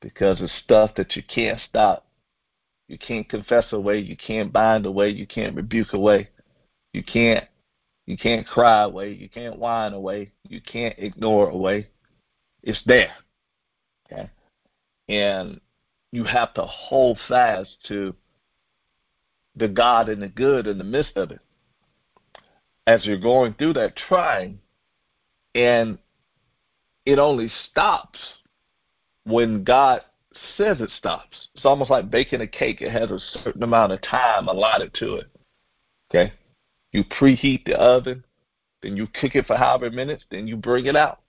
Because 0.00 0.40
it's 0.40 0.52
stuff 0.62 0.92
that 0.96 1.16
you 1.16 1.22
can't 1.22 1.58
stop. 1.68 2.06
You 2.88 2.98
can't 2.98 3.28
confess 3.28 3.64
away, 3.72 3.98
you 3.98 4.16
can't 4.16 4.52
bind 4.52 4.86
away, 4.86 5.10
you 5.10 5.26
can't 5.26 5.56
rebuke 5.56 5.92
away. 5.92 6.28
You 6.92 7.02
can't 7.02 7.44
you 8.06 8.18
can't 8.18 8.46
cry 8.46 8.82
away. 8.82 9.12
You 9.12 9.28
can't 9.28 9.58
whine 9.58 9.92
away. 9.92 10.32
You 10.48 10.60
can't 10.60 10.94
ignore 10.98 11.48
away. 11.48 11.88
It's 12.62 12.80
there. 12.86 13.14
Okay? 14.06 14.30
And 15.08 15.60
you 16.12 16.24
have 16.24 16.52
to 16.54 16.62
hold 16.62 17.18
fast 17.28 17.70
to 17.88 18.14
the 19.56 19.68
God 19.68 20.08
and 20.08 20.22
the 20.22 20.28
good 20.28 20.66
in 20.66 20.78
the 20.78 20.84
midst 20.84 21.16
of 21.16 21.30
it. 21.30 21.40
As 22.86 23.04
you're 23.06 23.18
going 23.18 23.54
through 23.54 23.74
that 23.74 23.96
trying, 23.96 24.58
and 25.54 25.98
it 27.06 27.18
only 27.18 27.50
stops 27.70 28.18
when 29.24 29.64
God 29.64 30.02
says 30.56 30.80
it 30.80 30.90
stops. 30.96 31.48
It's 31.54 31.64
almost 31.64 31.90
like 31.90 32.10
baking 32.10 32.40
a 32.40 32.46
cake. 32.46 32.80
It 32.80 32.90
has 32.90 33.10
a 33.10 33.18
certain 33.42 33.62
amount 33.62 33.92
of 33.92 34.02
time 34.02 34.48
allotted 34.48 34.92
to 34.94 35.16
it. 35.16 35.26
Okay? 36.10 36.32
You 36.92 37.04
preheat 37.04 37.64
the 37.64 37.74
oven, 37.74 38.24
then 38.82 38.96
you 38.96 39.06
cook 39.20 39.34
it 39.34 39.46
for 39.46 39.56
however 39.56 39.90
minutes, 39.90 40.24
then 40.30 40.46
you 40.46 40.56
bring 40.56 40.86
it 40.86 40.96
out. 40.96 41.20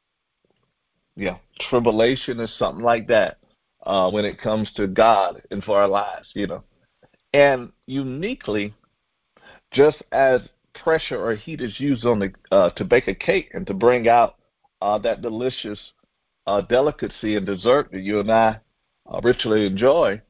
Yeah, 1.16 1.38
tribulation 1.70 2.40
is 2.40 2.54
something 2.58 2.84
like 2.84 3.08
that 3.08 3.38
uh, 3.86 4.12
when 4.12 4.26
it 4.26 4.40
comes 4.40 4.70
to 4.76 4.88
God 4.88 5.42
and 5.52 5.64
for 5.64 5.80
our 5.80 5.88
lives, 5.88 6.30
you 6.34 6.48
know. 6.48 6.64
And 7.34 7.72
uniquely, 7.88 8.74
just 9.72 9.98
as 10.12 10.42
pressure 10.84 11.24
or 11.24 11.36
heat 11.36 11.62
is 11.62 11.80
used 11.80 12.06
on 12.06 12.20
the 12.20 12.34
uh, 12.52 12.70
to 12.72 12.84
bake 12.84 13.08
a 13.08 13.16
cake 13.16 13.50
and 13.54 13.66
to 13.68 13.74
bring 13.74 14.08
out 14.08 14.36
uh, 14.82 14.98
that 15.00 15.22
delicious 15.22 15.80
uh, 16.48 16.62
delicacy 16.62 17.36
and 17.36 17.46
dessert 17.46 17.92
that 17.92 18.02
you 18.02 18.20
and 18.20 18.32
I 18.32 18.60
uh, 19.12 19.20
richly 19.24 19.66
enjoy, 19.66 20.22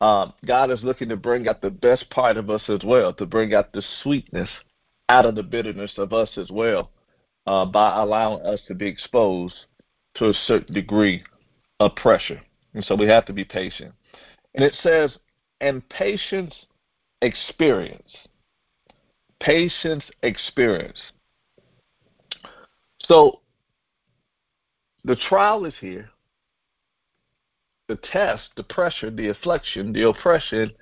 um, 0.00 0.32
God 0.44 0.70
is 0.70 0.82
looking 0.82 1.08
to 1.10 1.16
bring 1.16 1.48
out 1.48 1.62
the 1.62 1.70
best 1.70 2.08
part 2.10 2.36
of 2.36 2.50
us 2.50 2.62
as 2.68 2.80
well, 2.84 3.12
to 3.14 3.26
bring 3.26 3.54
out 3.54 3.72
the 3.72 3.82
sweetness 4.02 4.48
out 5.08 5.26
of 5.26 5.34
the 5.34 5.42
bitterness 5.42 5.92
of 5.96 6.12
us 6.12 6.30
as 6.36 6.50
well, 6.50 6.90
uh, 7.46 7.64
by 7.64 8.00
allowing 8.00 8.44
us 8.44 8.60
to 8.66 8.74
be 8.74 8.86
exposed 8.86 9.54
to 10.16 10.28
a 10.28 10.34
certain 10.46 10.74
degree 10.74 11.22
of 11.80 11.94
pressure. 11.96 12.40
And 12.74 12.84
so 12.84 12.94
we 12.94 13.06
have 13.06 13.26
to 13.26 13.32
be 13.32 13.44
patient. 13.44 13.92
And 14.54 14.64
it 14.64 14.74
says, 14.82 15.16
and 15.60 15.88
patience 15.88 16.54
experience. 17.20 18.10
Patience 19.40 20.04
experience. 20.22 21.00
So 23.06 23.40
the 25.04 25.16
trial 25.28 25.64
is 25.64 25.74
here. 25.80 26.10
The 27.92 27.98
test, 28.10 28.44
the 28.56 28.62
pressure, 28.62 29.10
the 29.10 29.28
affliction, 29.28 29.92
the 29.92 30.08
oppression, 30.08 30.72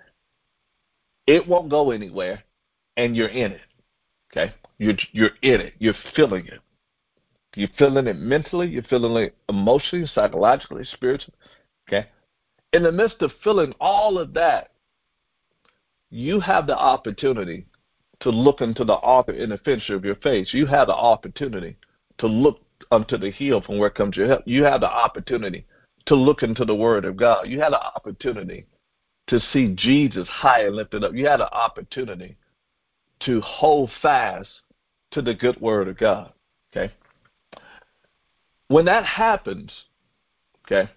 it 1.27 1.45
won't 1.45 1.69
go 1.69 1.91
anywhere, 1.91 2.45
and 2.97 3.17
you're 3.17 3.27
in 3.27 3.51
it. 3.51 3.61
Okay? 4.31 4.55
You're, 4.79 4.95
you're 5.11 5.31
in 5.43 5.61
it. 5.61 5.75
You're 5.81 5.95
feeling 6.15 6.47
it. 6.47 6.61
You're 7.57 7.69
feeling 7.77 8.07
it 8.07 8.17
mentally, 8.17 8.69
you're 8.69 8.85
feeling 8.85 9.25
it 9.25 9.35
emotionally, 9.49 10.07
psychologically, 10.07 10.85
spiritually. 10.85 11.35
Okay? 11.89 12.07
In 12.73 12.85
the 12.85 12.93
midst 12.93 13.23
of 13.23 13.33
feeling 13.43 13.75
all 13.81 14.17
of 14.17 14.33
that, 14.35 14.71
you 16.11 16.39
have 16.39 16.69
the 16.69 16.79
opportunity 16.79 17.67
to 18.21 18.31
look 18.31 18.61
into 18.61 18.85
the 18.85 18.93
author 18.93 19.33
and 19.33 19.51
the 19.51 19.59
finisher 19.59 19.97
of 19.97 20.05
your 20.05 20.15
faith. 20.15 20.47
You 20.53 20.67
have 20.67 20.87
the 20.87 20.95
opportunity 20.95 21.77
to 22.19 22.29
look 22.29 22.61
unto 22.93 23.19
the 23.19 23.33
hill 23.33 23.63
from 23.63 23.79
where 23.79 23.91
comes 23.91 24.17
your 24.17 24.29
help. 24.29 24.43
You 24.47 24.63
have 24.63 24.83
the 24.83 24.89
opportunity 24.89 25.67
to 26.07 26.15
look 26.15 26.43
into 26.43 26.65
the 26.65 26.75
Word 26.75 27.05
of 27.05 27.17
God. 27.17 27.49
You 27.49 27.61
had 27.61 27.73
an 27.73 27.81
opportunity 27.97 28.67
to 29.29 29.41
see 29.53 29.75
Jesus 29.77 30.27
high 30.29 30.65
and 30.65 30.75
lifted 30.75 31.05
up. 31.05 31.15
You 31.15 31.27
had 31.27 31.41
an 31.41 31.49
opportunity 31.53 32.37
to 33.25 33.41
hold 33.43 33.91
fast 34.03 34.49
to 35.13 35.23
the 35.23 35.35
good 35.35 35.61
Word 35.61 35.89
of 35.89 35.99
God. 35.99 36.33
Okay? 36.73 36.93
When 38.69 38.85
that 38.85 39.05
happens, 39.05 39.73
okay, 40.65 40.91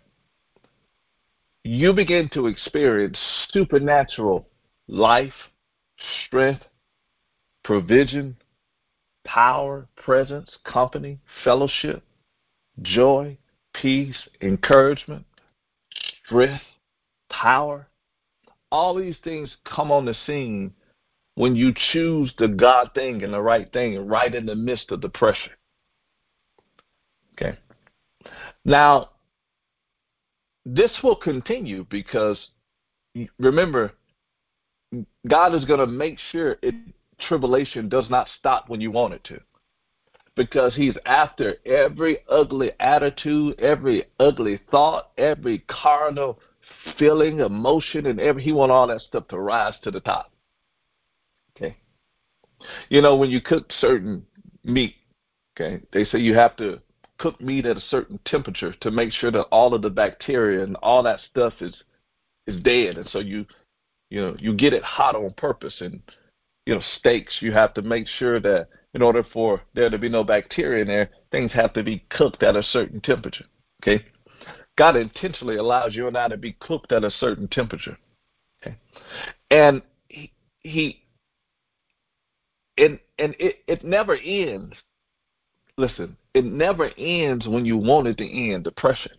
you 1.64 1.94
begin 1.94 2.30
to 2.34 2.48
experience 2.48 3.18
supernatural 3.52 4.48
life, 4.88 5.34
strength, 6.26 6.64
provision, 7.64 8.36
power, 9.26 9.88
presence, 9.96 10.50
company, 10.66 11.20
fellowship, 11.44 12.04
joy, 12.82 13.38
peace, 13.74 14.16
encouragement, 14.42 15.26
strength, 16.26 16.64
power. 17.30 17.88
All 18.72 18.96
these 18.96 19.18
things 19.24 19.56
come 19.66 19.92
on 19.92 20.06
the 20.06 20.16
scene 20.26 20.74
when 21.36 21.56
you 21.56 21.74
choose 21.92 22.34
the 22.38 22.48
God 22.48 22.92
thing 22.94 23.24
and 23.24 23.34
the 23.34 23.42
right 23.42 23.72
thing 23.72 24.08
right 24.08 24.34
in 24.34 24.46
the 24.46 24.56
midst 24.56 24.92
of 24.92 25.02
the 25.02 25.10
pressure. 25.10 25.52
Okay. 27.34 27.58
Now, 28.66 29.10
this 30.66 30.92
will 31.04 31.16
continue 31.16 31.86
because 31.90 32.38
remember, 33.40 33.92
God 35.28 35.56
is 35.56 35.66
going 35.66 35.80
to 35.80 35.88
make 35.88 36.18
sure 36.32 36.58
it, 36.62 36.76
tribulation 37.28 37.90
does 37.90 38.10
not 38.10 38.28
stop 38.38 38.70
when 38.70 38.82
you 38.82 38.92
want 38.92 39.14
it 39.14 39.24
to. 39.26 39.40
Because 40.36 40.76
he's 40.76 40.96
after 41.06 41.58
every 41.66 42.20
ugly 42.28 42.72
attitude, 42.80 43.60
every 43.60 44.06
ugly 44.20 44.60
thought, 44.72 45.12
every 45.18 45.60
carnal 45.68 46.40
feeling, 46.98 47.40
emotion, 47.40 48.08
and 48.08 48.20
every 48.20 48.42
he 48.44 48.52
want 48.52 48.72
all 48.72 48.88
that 48.88 49.02
stuff 49.02 49.28
to 49.28 49.40
rise 49.40 49.76
to 49.84 49.92
the 49.92 50.00
top. 50.00 50.32
Okay. 51.56 51.78
You 52.90 53.02
know, 53.02 53.16
when 53.16 53.30
you 53.30 53.42
cook 53.42 53.72
certain 53.80 54.26
meat, 54.64 54.96
okay, 55.56 55.84
they 55.92 56.04
say 56.06 56.18
you 56.18 56.34
have 56.34 56.56
to 56.58 56.80
cook 57.20 57.40
meat 57.40 57.68
at 57.68 57.78
a 57.78 57.82
certain 57.82 58.20
temperature 58.26 58.74
to 58.82 58.90
make 58.90 59.12
sure 59.12 59.30
that 59.30 59.44
all 59.52 59.76
of 59.76 59.84
the 59.84 59.90
bacteria 59.90 60.64
and 60.64 60.76
all 60.78 61.04
that 61.04 61.20
stuff 61.30 61.54
is 61.62 61.76
is 62.48 62.62
dead 62.64 62.98
and 62.98 63.08
so 63.10 63.20
you 63.20 63.46
you 64.10 64.20
know 64.20 64.36
you 64.38 64.54
get 64.54 64.74
it 64.74 64.84
hot 64.84 65.16
on 65.16 65.32
purpose 65.38 65.76
and 65.80 66.02
you 66.66 66.76
know, 66.76 66.82
steaks, 66.98 67.38
you 67.42 67.52
have 67.52 67.74
to 67.74 67.82
make 67.82 68.08
sure 68.08 68.40
that 68.40 68.68
in 68.94 69.02
order 69.02 69.24
for 69.34 69.62
there 69.74 69.90
to 69.90 69.98
be 69.98 70.10
no 70.10 70.24
bacteria 70.24 70.82
in 70.82 70.88
there, 70.88 71.10
things 71.32 71.52
have 71.52 71.74
to 71.74 71.84
be 71.84 72.06
cooked 72.10 72.44
at 72.44 72.56
a 72.56 72.64
certain 72.64 73.02
temperature. 73.02 73.46
Okay? 73.82 74.06
God 74.78 74.96
intentionally 74.96 75.58
allows 75.58 75.96
you 75.96 76.08
and 76.08 76.18
I 76.18 76.28
to 76.28 76.38
be 76.38 76.54
cooked 76.60 76.92
at 76.92 77.04
a 77.04 77.12
certain 77.12 77.48
temperature. 77.48 77.98
Okay? 78.62 78.76
And 79.52 79.82
he, 80.08 80.32
he 80.60 81.04
and 82.78 83.00
and 83.20 83.36
it, 83.40 83.58
it 83.68 83.84
never 83.84 84.16
ends. 84.16 84.76
Listen, 85.78 86.18
it 86.34 86.46
never 86.46 86.92
ends 86.98 87.48
when 87.48 87.66
you 87.66 87.78
want 87.78 88.08
it 88.08 88.18
to 88.18 88.52
end, 88.54 88.64
depression. 88.64 89.12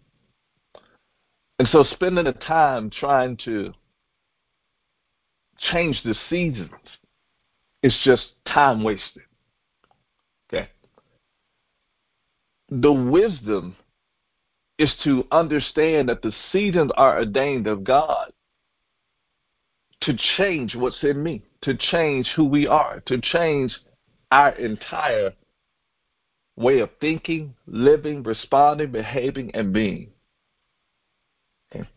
And 1.58 1.68
so 1.68 1.84
spending 1.92 2.24
the 2.24 2.32
time 2.32 2.90
trying 2.90 3.36
to 3.44 3.72
change 5.58 6.00
the 6.04 6.14
seasons 6.28 6.70
is 7.82 7.96
just 8.04 8.24
time 8.46 8.82
wasted. 8.82 9.22
Okay. 10.52 10.68
The 12.80 12.92
wisdom 12.92 13.76
is 14.78 14.92
to 15.04 15.24
understand 15.30 16.08
that 16.08 16.22
the 16.22 16.32
seasons 16.50 16.90
are 16.96 17.18
ordained 17.18 17.68
of 17.68 17.84
God 17.84 18.32
to 20.00 20.16
change 20.36 20.74
what's 20.74 21.02
in 21.04 21.22
me, 21.22 21.44
to 21.62 21.76
change 21.76 22.28
who 22.34 22.44
we 22.44 22.66
are, 22.66 23.00
to 23.06 23.20
change 23.20 23.78
our 24.32 24.50
entire 24.56 25.32
way 26.56 26.80
of 26.80 26.90
thinking, 27.00 27.54
living, 27.68 28.24
responding, 28.24 28.90
behaving, 28.90 29.54
and 29.54 29.72
being. 29.72 30.10
Okay. 31.72 31.88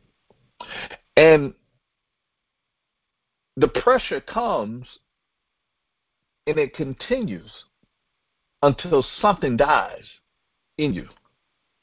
And 1.15 1.55
the 3.55 3.67
pressure 3.67 4.21
comes 4.21 4.85
and 6.45 6.59
it 6.59 6.75
continues 6.75 7.51
until 8.61 9.03
something 9.19 9.57
dies 9.57 10.05
in 10.77 10.93
you 10.93 11.07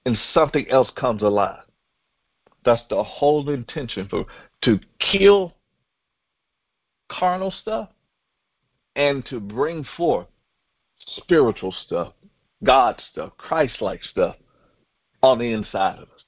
and 0.06 0.16
something 0.32 0.68
else 0.70 0.90
comes 0.96 1.22
alive. 1.22 1.64
That's 2.64 2.82
the 2.88 3.02
whole 3.02 3.48
intention 3.50 4.08
for 4.08 4.26
to 4.62 4.80
kill 4.98 5.54
carnal 7.10 7.50
stuff 7.50 7.90
and 8.96 9.24
to 9.26 9.40
bring 9.40 9.84
forth 9.96 10.26
spiritual 11.16 11.74
stuff, 11.84 12.14
God 12.62 13.00
stuff, 13.12 13.32
Christ 13.36 13.80
like 13.80 14.02
stuff 14.02 14.36
on 15.22 15.38
the 15.38 15.52
inside 15.52 15.98
of 15.98 16.04
us. 16.04 16.24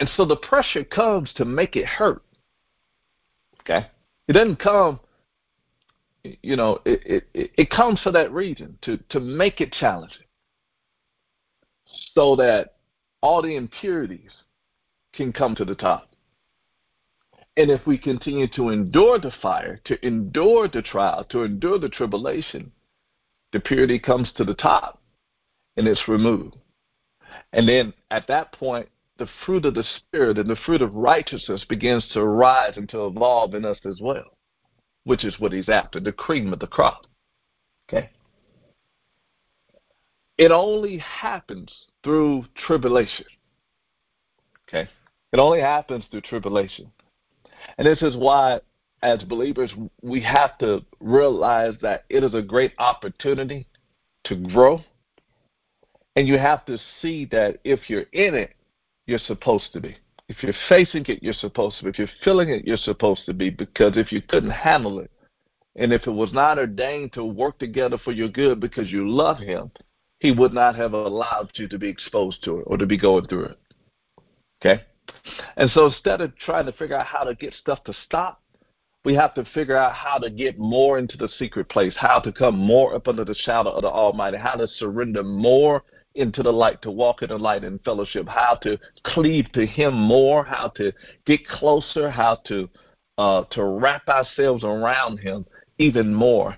And 0.00 0.08
so 0.16 0.24
the 0.24 0.36
pressure 0.36 0.84
comes 0.84 1.32
to 1.36 1.44
make 1.44 1.74
it 1.74 1.86
hurt. 1.86 2.22
Okay? 3.60 3.86
It 4.28 4.34
doesn't 4.34 4.60
come 4.60 5.00
you 6.42 6.56
know, 6.56 6.80
it, 6.84 7.24
it, 7.34 7.50
it 7.56 7.70
comes 7.70 8.00
for 8.00 8.12
that 8.12 8.32
reason 8.32 8.78
to, 8.82 8.98
to 9.10 9.20
make 9.20 9.60
it 9.60 9.72
challenging 9.72 10.26
so 12.14 12.36
that 12.36 12.74
all 13.20 13.42
the 13.42 13.56
impurities 13.56 14.30
can 15.12 15.32
come 15.32 15.54
to 15.54 15.64
the 15.64 15.74
top. 15.74 16.10
And 17.56 17.70
if 17.70 17.86
we 17.86 17.98
continue 17.98 18.46
to 18.54 18.68
endure 18.68 19.18
the 19.18 19.32
fire, 19.42 19.80
to 19.86 20.06
endure 20.06 20.68
the 20.68 20.82
trial, 20.82 21.24
to 21.30 21.42
endure 21.42 21.78
the 21.78 21.88
tribulation, 21.88 22.70
the 23.52 23.60
purity 23.60 23.98
comes 23.98 24.30
to 24.36 24.44
the 24.44 24.54
top 24.54 25.02
and 25.76 25.88
it's 25.88 26.06
removed. 26.06 26.56
And 27.52 27.68
then 27.68 27.92
at 28.10 28.26
that 28.28 28.52
point, 28.52 28.88
the 29.18 29.28
fruit 29.44 29.64
of 29.64 29.74
the 29.74 29.84
Spirit 29.96 30.38
and 30.38 30.48
the 30.48 30.56
fruit 30.64 30.82
of 30.82 30.94
righteousness 30.94 31.64
begins 31.68 32.06
to 32.12 32.24
rise 32.24 32.76
and 32.76 32.88
to 32.90 33.06
evolve 33.06 33.54
in 33.54 33.64
us 33.64 33.78
as 33.84 33.98
well, 34.00 34.37
which 35.04 35.24
is 35.24 35.38
what 35.38 35.52
he's 35.52 35.68
after, 35.68 36.00
the 36.00 36.12
cream 36.12 36.52
of 36.52 36.58
the 36.58 36.66
crop. 36.66 37.06
Okay? 37.88 38.10
It 40.36 40.50
only 40.50 40.98
happens 40.98 41.72
through 42.04 42.44
tribulation. 42.66 43.26
Okay? 44.68 44.88
It 45.32 45.38
only 45.38 45.60
happens 45.60 46.04
through 46.10 46.22
tribulation. 46.22 46.90
And 47.76 47.86
this 47.86 48.02
is 48.02 48.16
why, 48.16 48.60
as 49.02 49.22
believers, 49.24 49.72
we 50.02 50.20
have 50.22 50.56
to 50.58 50.84
realize 51.00 51.74
that 51.82 52.04
it 52.08 52.22
is 52.22 52.34
a 52.34 52.42
great 52.42 52.72
opportunity 52.78 53.66
to 54.24 54.36
grow. 54.36 54.80
And 56.16 56.26
you 56.26 56.38
have 56.38 56.64
to 56.66 56.78
see 57.00 57.24
that 57.26 57.58
if 57.64 57.88
you're 57.88 58.06
in 58.12 58.34
it, 58.34 58.54
you're 59.06 59.18
supposed 59.18 59.72
to 59.72 59.80
be. 59.80 59.96
If 60.28 60.42
you're 60.42 60.54
facing 60.68 61.06
it, 61.06 61.22
you're 61.22 61.32
supposed 61.32 61.80
to. 61.80 61.88
If 61.88 61.98
you're 61.98 62.08
feeling 62.22 62.50
it, 62.50 62.66
you're 62.66 62.76
supposed 62.76 63.24
to 63.26 63.34
be. 63.34 63.50
Because 63.50 63.96
if 63.96 64.12
you 64.12 64.20
couldn't 64.20 64.50
handle 64.50 64.98
it, 64.98 65.10
and 65.76 65.92
if 65.92 66.06
it 66.06 66.10
was 66.10 66.32
not 66.32 66.58
ordained 66.58 67.12
to 67.14 67.24
work 67.24 67.58
together 67.58 67.98
for 67.98 68.12
your 68.12 68.28
good 68.28 68.60
because 68.60 68.92
you 68.92 69.08
love 69.08 69.38
Him, 69.38 69.70
He 70.18 70.32
would 70.32 70.52
not 70.52 70.76
have 70.76 70.92
allowed 70.92 71.50
you 71.54 71.68
to 71.68 71.78
be 71.78 71.88
exposed 71.88 72.44
to 72.44 72.58
it 72.58 72.64
or 72.66 72.76
to 72.76 72.86
be 72.86 72.98
going 72.98 73.26
through 73.26 73.46
it. 73.46 73.58
Okay? 74.60 74.82
And 75.56 75.70
so 75.70 75.86
instead 75.86 76.20
of 76.20 76.36
trying 76.38 76.66
to 76.66 76.72
figure 76.72 76.96
out 76.96 77.06
how 77.06 77.24
to 77.24 77.34
get 77.34 77.54
stuff 77.54 77.82
to 77.84 77.94
stop, 78.04 78.42
we 79.04 79.14
have 79.14 79.32
to 79.34 79.44
figure 79.54 79.76
out 79.76 79.94
how 79.94 80.18
to 80.18 80.28
get 80.28 80.58
more 80.58 80.98
into 80.98 81.16
the 81.16 81.28
secret 81.38 81.68
place, 81.68 81.94
how 81.96 82.18
to 82.18 82.32
come 82.32 82.58
more 82.58 82.94
up 82.94 83.08
under 83.08 83.24
the 83.24 83.34
shadow 83.34 83.70
of 83.70 83.82
the 83.82 83.88
Almighty, 83.88 84.36
how 84.36 84.54
to 84.54 84.66
surrender 84.76 85.22
more 85.22 85.84
into 86.18 86.42
the 86.42 86.52
light, 86.52 86.82
to 86.82 86.90
walk 86.90 87.22
in 87.22 87.28
the 87.28 87.38
light 87.38 87.64
in 87.64 87.78
fellowship, 87.80 88.26
how 88.28 88.58
to 88.62 88.78
cleave 89.04 89.50
to 89.52 89.64
Him 89.64 89.94
more, 89.94 90.44
how 90.44 90.68
to 90.76 90.92
get 91.26 91.46
closer, 91.48 92.10
how 92.10 92.38
to 92.46 92.68
uh, 93.16 93.44
to 93.50 93.64
wrap 93.64 94.06
ourselves 94.08 94.62
around 94.62 95.18
Him 95.18 95.44
even 95.78 96.14
more, 96.14 96.56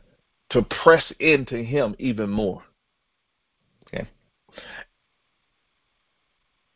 to 0.51 0.63
press 0.83 1.05
into 1.21 1.63
Him 1.63 1.95
even 1.99 2.29
more. 2.29 2.63
Okay. 3.87 4.07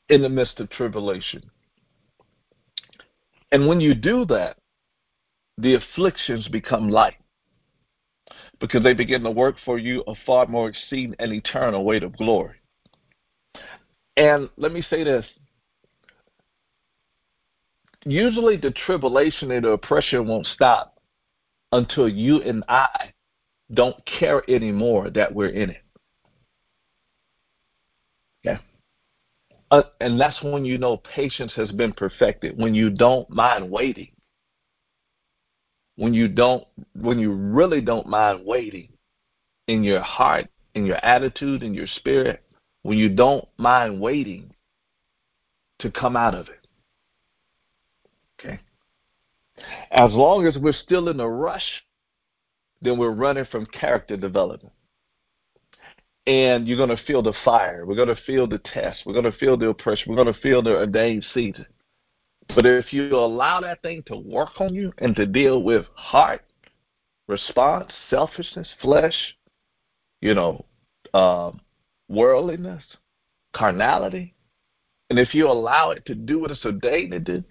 In 0.08 0.22
the 0.22 0.28
midst 0.28 0.60
of 0.60 0.70
tribulation. 0.70 1.42
And 3.52 3.68
when 3.68 3.80
you 3.80 3.94
do 3.94 4.24
that, 4.26 4.56
the 5.58 5.74
afflictions 5.74 6.48
become 6.48 6.88
light 6.88 7.14
because 8.60 8.82
they 8.82 8.94
begin 8.94 9.22
to 9.22 9.30
work 9.30 9.56
for 9.64 9.78
you 9.78 10.02
a 10.06 10.14
far 10.26 10.46
more 10.46 10.68
exceeding 10.68 11.14
and 11.18 11.32
eternal 11.32 11.84
weight 11.84 12.02
of 12.02 12.16
glory. 12.16 12.56
And 14.16 14.48
let 14.56 14.72
me 14.72 14.82
say 14.82 15.04
this 15.04 15.24
usually 18.04 18.56
the 18.56 18.70
tribulation 18.70 19.50
and 19.50 19.64
the 19.64 19.70
oppression 19.70 20.26
won't 20.26 20.46
stop 20.46 20.98
until 21.72 22.08
you 22.08 22.42
and 22.42 22.62
I 22.68 23.12
don't 23.72 23.96
care 24.06 24.42
anymore 24.48 25.10
that 25.10 25.34
we're 25.34 25.48
in 25.48 25.70
it. 25.70 25.82
Okay? 28.46 28.60
Uh, 29.70 29.82
and 30.00 30.20
that's 30.20 30.40
when 30.42 30.64
you 30.64 30.78
know 30.78 30.98
patience 30.98 31.52
has 31.56 31.70
been 31.72 31.92
perfected, 31.92 32.56
when 32.56 32.74
you 32.74 32.90
don't 32.90 33.28
mind 33.30 33.70
waiting. 33.70 34.10
When 35.96 36.12
you 36.12 36.28
don't 36.28 36.64
when 36.94 37.18
you 37.18 37.32
really 37.32 37.80
don't 37.80 38.06
mind 38.06 38.44
waiting 38.44 38.88
in 39.68 39.84
your 39.84 40.00
heart, 40.00 40.48
in 40.74 40.84
your 40.84 40.96
attitude, 41.04 41.62
in 41.62 41.72
your 41.72 41.86
spirit, 41.86 42.43
when 42.84 42.98
you 42.98 43.08
don't 43.08 43.48
mind 43.56 43.98
waiting 43.98 44.54
to 45.80 45.90
come 45.90 46.16
out 46.16 46.34
of 46.34 46.48
it. 46.48 46.68
Okay? 48.38 48.60
As 49.90 50.12
long 50.12 50.46
as 50.46 50.56
we're 50.58 50.74
still 50.74 51.08
in 51.08 51.18
a 51.18 51.28
rush, 51.28 51.82
then 52.82 52.98
we're 52.98 53.10
running 53.10 53.46
from 53.50 53.66
character 53.66 54.16
development. 54.18 54.74
And 56.26 56.68
you're 56.68 56.76
going 56.76 56.94
to 56.94 57.04
feel 57.04 57.22
the 57.22 57.34
fire. 57.42 57.86
We're 57.86 57.96
going 57.96 58.14
to 58.14 58.22
feel 58.26 58.46
the 58.46 58.60
test. 58.72 59.00
We're 59.06 59.14
going 59.14 59.30
to 59.30 59.38
feel 59.38 59.56
the 59.56 59.68
oppression. 59.68 60.04
We're 60.08 60.22
going 60.22 60.32
to 60.32 60.40
feel 60.40 60.62
the 60.62 60.76
ordained 60.76 61.24
season. 61.32 61.66
But 62.54 62.66
if 62.66 62.92
you 62.92 63.16
allow 63.16 63.62
that 63.62 63.80
thing 63.80 64.02
to 64.06 64.16
work 64.16 64.60
on 64.60 64.74
you 64.74 64.92
and 64.98 65.16
to 65.16 65.24
deal 65.24 65.62
with 65.62 65.86
heart, 65.94 66.42
response, 67.28 67.90
selfishness, 68.10 68.68
flesh, 68.82 69.36
you 70.20 70.34
know, 70.34 70.66
um, 71.14 71.60
worldliness, 72.08 72.82
carnality. 73.54 74.34
And 75.10 75.18
if 75.18 75.34
you 75.34 75.48
allow 75.48 75.90
it 75.90 76.04
to 76.06 76.14
do 76.14 76.40
what 76.40 76.50
it's 76.50 76.64
ordained 76.64 77.12
to 77.12 77.20
do 77.20 77.44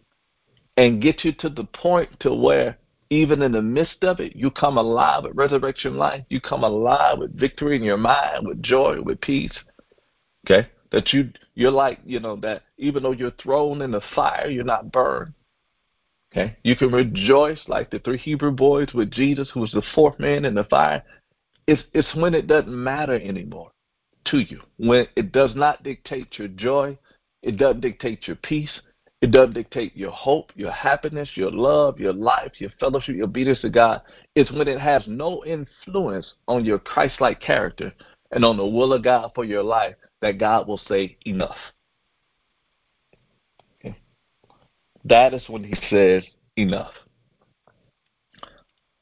and 0.77 1.01
get 1.01 1.23
you 1.23 1.33
to 1.39 1.49
the 1.49 1.65
point 1.65 2.09
to 2.21 2.33
where 2.33 2.77
even 3.09 3.41
in 3.43 3.51
the 3.51 3.61
midst 3.61 4.03
of 4.03 4.19
it, 4.19 4.35
you 4.35 4.49
come 4.49 4.77
alive 4.77 5.23
with 5.23 5.35
resurrection 5.35 5.97
life, 5.97 6.23
you 6.29 6.41
come 6.41 6.63
alive 6.63 7.19
with 7.19 7.37
victory 7.37 7.75
in 7.75 7.83
your 7.83 7.97
mind, 7.97 8.47
with 8.47 8.61
joy, 8.63 8.99
with 9.01 9.21
peace. 9.21 9.53
Okay? 10.45 10.67
That 10.91 11.13
you 11.13 11.29
you're 11.53 11.71
like, 11.71 11.99
you 12.05 12.19
know, 12.19 12.35
that 12.37 12.63
even 12.77 13.03
though 13.03 13.11
you're 13.11 13.31
thrown 13.31 13.81
in 13.81 13.91
the 13.91 14.01
fire, 14.15 14.49
you're 14.49 14.63
not 14.63 14.91
burned. 14.91 15.33
Okay? 16.31 16.57
You 16.63 16.75
can 16.75 16.91
rejoice 16.91 17.59
like 17.67 17.91
the 17.91 17.99
three 17.99 18.17
Hebrew 18.17 18.51
boys 18.51 18.93
with 18.93 19.11
Jesus, 19.11 19.49
who 19.53 19.59
was 19.59 19.71
the 19.71 19.83
fourth 19.93 20.19
man 20.19 20.45
in 20.45 20.55
the 20.55 20.63
fire. 20.63 21.03
It's 21.67 21.83
it's 21.93 22.13
when 22.15 22.33
it 22.33 22.47
doesn't 22.47 22.83
matter 22.83 23.13
anymore 23.13 23.72
to 24.25 24.39
you. 24.39 24.62
When 24.77 25.07
it 25.15 25.31
does 25.31 25.51
not 25.55 25.83
dictate 25.83 26.38
your 26.38 26.47
joy, 26.49 26.97
it 27.41 27.57
doesn't 27.57 27.81
dictate 27.81 28.27
your 28.27 28.38
peace, 28.38 28.71
it 29.21 29.31
doesn't 29.31 29.53
dictate 29.53 29.95
your 29.95 30.12
hope, 30.12 30.51
your 30.55 30.71
happiness, 30.71 31.29
your 31.36 31.51
love, 31.51 31.99
your 31.99 32.13
life, 32.13 32.51
your 32.59 32.71
fellowship, 32.79 33.15
your 33.15 33.25
obedience 33.25 33.62
to 33.62 33.69
God. 33.69 34.01
It's 34.36 34.51
when 34.51 34.67
it 34.67 34.79
has 34.79 35.03
no 35.07 35.43
influence 35.45 36.33
on 36.47 36.65
your 36.65 36.79
Christ 36.79 37.21
like 37.21 37.39
character 37.39 37.93
and 38.31 38.43
on 38.43 38.57
the 38.57 38.65
will 38.65 38.93
of 38.93 39.03
God 39.03 39.31
for 39.33 39.45
your 39.45 39.63
life 39.63 39.95
that 40.21 40.39
God 40.39 40.67
will 40.67 40.81
say, 40.89 41.17
enough. 41.25 41.55
That 45.05 45.33
is 45.33 45.43
when 45.47 45.63
He 45.63 45.75
says, 45.89 46.23
enough. 46.57 46.91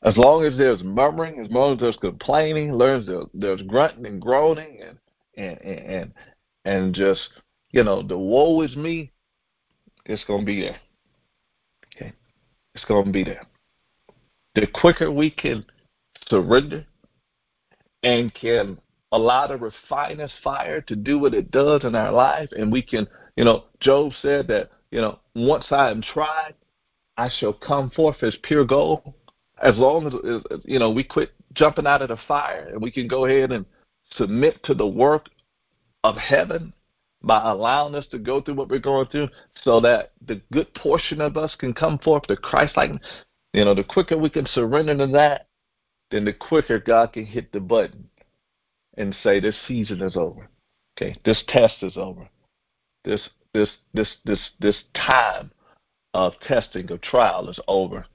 As 0.04 0.18
long 0.18 0.46
as 0.46 0.58
there's 0.58 0.84
murmuring, 0.84 1.40
as 1.40 1.52
long 1.52 1.74
as 1.74 1.80
there's 1.80 1.98
complaining, 1.98 2.78
there's, 2.78 3.08
there's 3.34 3.62
grunting 3.64 4.08
and 4.08 4.22
groaning 4.22 4.80
and 4.88 4.98
and 5.38 5.62
and 5.62 6.14
and 6.66 6.94
just 6.94 7.30
you 7.72 7.84
know 7.84 8.02
the 8.02 8.18
woe 8.18 8.62
is 8.62 8.76
me 8.76 9.12
it's 10.06 10.24
to 10.26 10.46
be 10.46 10.62
there. 10.62 10.80
Okay? 11.96 12.14
It's 12.76 12.86
to 12.86 13.12
be 13.12 13.24
there. 13.24 13.44
The 14.56 14.68
quicker 14.68 15.12
we 15.12 15.30
can 15.30 15.66
surrender 16.28 16.86
and 18.04 18.34
can 18.34 18.78
allow 19.12 19.48
the 19.48 19.58
refiner's 19.58 20.32
fire 20.44 20.82
to 20.82 20.96
do 20.96 21.20
what 21.20 21.34
it 21.34 21.52
does 21.52 21.84
in 21.84 21.96
our 21.96 22.12
life 22.12 22.50
and 22.58 22.72
we 22.72 22.82
can 22.82 23.06
you 23.36 23.44
know 23.44 23.66
job 23.82 24.12
said 24.22 24.48
that 24.48 24.70
you 24.90 25.02
know 25.02 25.20
once 25.36 25.66
i 25.70 25.92
am 25.92 26.02
tried 26.02 26.54
i 27.18 27.30
shall 27.38 27.52
come 27.52 27.90
forth 27.92 28.24
as 28.24 28.36
pure 28.44 28.66
gold. 28.66 29.14
As 29.62 29.78
long 29.78 30.08
as 30.08 30.62
you 30.64 30.80
know 30.80 30.92
we 30.92 31.04
quit 31.04 31.32
jumping 31.54 31.86
out 31.86 32.02
of 32.02 32.08
the 32.08 32.18
fire 32.28 32.70
and 32.72 32.82
we 32.82 32.90
can 32.90 33.08
go 33.08 33.26
ahead 33.26 33.52
and 33.52 33.66
submit 34.18 34.62
to 34.64 34.74
the 34.74 34.88
work 34.88 35.30
of 36.04 36.16
heaven 36.16 36.74
by 37.24 37.50
allowing 37.50 37.96
us 37.96 38.08
to 38.08 38.18
go 38.18 38.42
through 38.42 38.56
what 38.56 38.70
we're 38.70 38.80
going 38.80 39.08
through 39.08 39.30
so 39.64 39.80
that 39.80 40.12
the 40.26 40.42
good 40.52 40.74
portion 40.74 41.22
of 41.22 41.38
us 41.38 41.54
can 41.60 41.74
come 41.74 42.00
forth 42.00 42.24
to 42.24 42.36
Christ 42.36 42.76
like 42.76 42.92
you 43.54 43.66
know, 43.66 43.76
the 43.76 43.84
quicker 43.84 44.18
we 44.18 44.30
can 44.30 44.48
surrender 44.48 44.98
to 44.98 45.08
that, 45.08 45.48
then 46.10 46.26
the 46.26 46.34
quicker 46.34 46.80
God 46.80 47.14
can 47.14 47.26
hit 47.26 47.52
the 47.52 47.60
button 47.60 48.10
and 48.98 49.16
say 49.24 49.40
this 49.40 49.56
season 49.68 50.02
is 50.02 50.16
over. 50.16 50.50
Okay, 50.98 51.16
this 51.26 51.44
test 51.48 51.76
is 51.82 51.98
over. 51.98 52.30
This 53.04 53.22
this 53.54 53.70
this 53.94 54.08
this 54.26 54.40
this 54.60 54.78
time 54.94 55.52
of 56.14 56.34
testing 56.42 56.92
of 56.92 57.02
trial 57.02 57.50
is 57.50 57.60
over. 57.68 58.06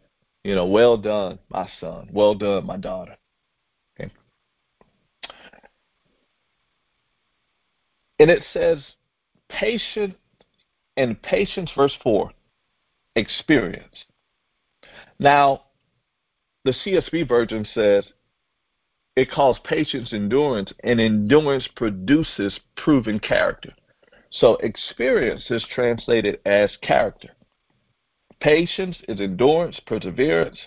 You 0.45 0.55
know, 0.55 0.67
well 0.67 0.97
done, 0.97 1.39
my 1.49 1.69
son. 1.81 2.09
Well 2.13 2.35
done, 2.35 2.67
my 2.67 2.77
daughter. 2.77 3.17
And 8.19 8.31
it 8.31 8.43
says, 8.53 8.79
patient 9.49 10.15
and 10.97 11.21
patience, 11.23 11.71
verse 11.77 11.95
4, 12.03 12.31
experience. 13.15 14.05
Now, 15.19 15.63
the 16.65 16.73
CSB 16.73 17.29
version 17.29 17.67
says 17.75 18.07
it 19.17 19.31
calls 19.31 19.59
patience 19.65 20.13
endurance, 20.13 20.73
and 20.85 21.01
endurance 21.01 21.69
produces 21.75 22.61
proven 22.77 23.19
character. 23.19 23.75
So 24.31 24.57
experience 24.57 25.51
is 25.51 25.65
translated 25.75 26.41
as 26.45 26.77
character. 26.83 27.31
patience, 28.41 28.99
is 29.09 29.19
endurance, 29.21 29.81
perseverance. 29.87 30.59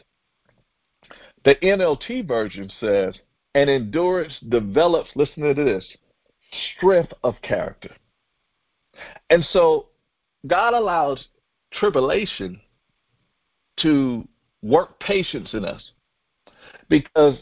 The 1.46 1.56
NLT 1.56 2.28
version 2.28 2.72
says, 2.80 3.16
and 3.54 3.70
endurance 3.70 4.40
develops, 4.50 5.12
listen 5.16 5.44
to 5.44 5.54
this, 5.54 5.86
strength 6.76 7.14
of 7.24 7.36
character. 7.42 7.92
And 9.30 9.46
so 9.52 9.88
God 10.48 10.74
allows 10.74 11.26
tribulation 11.72 12.60
to 13.82 14.28
work 14.62 15.00
patience 15.00 15.50
in 15.54 15.66
us 15.66 15.92
because 16.90 17.38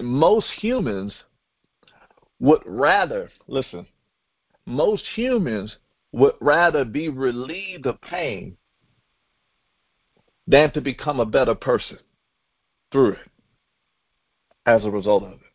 most 0.00 0.46
humans 0.60 1.12
would 2.40 2.62
rather, 2.64 3.30
listen, 3.46 3.86
most 4.66 5.04
humans 5.14 5.76
would 6.12 6.34
rather 6.40 6.84
be 6.84 7.08
relieved 7.08 7.86
of 7.86 8.00
pain 8.00 8.56
than 10.46 10.72
to 10.72 10.80
become 10.80 11.20
a 11.20 11.26
better 11.26 11.54
person 11.54 11.98
through 12.90 13.12
it 13.12 13.18
as 14.66 14.84
a 14.84 14.90
result 14.90 15.22
of 15.24 15.32
it. 15.32 15.47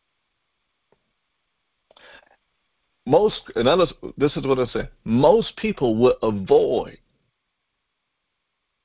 Most, 3.06 3.42
and 3.56 3.68
this 4.18 4.36
is 4.38 4.46
what 4.46 4.60
I 4.60 4.66
say, 4.68 4.89
most 5.04 5.56
people 5.58 5.96
would 5.98 6.16
avoid 6.24 6.98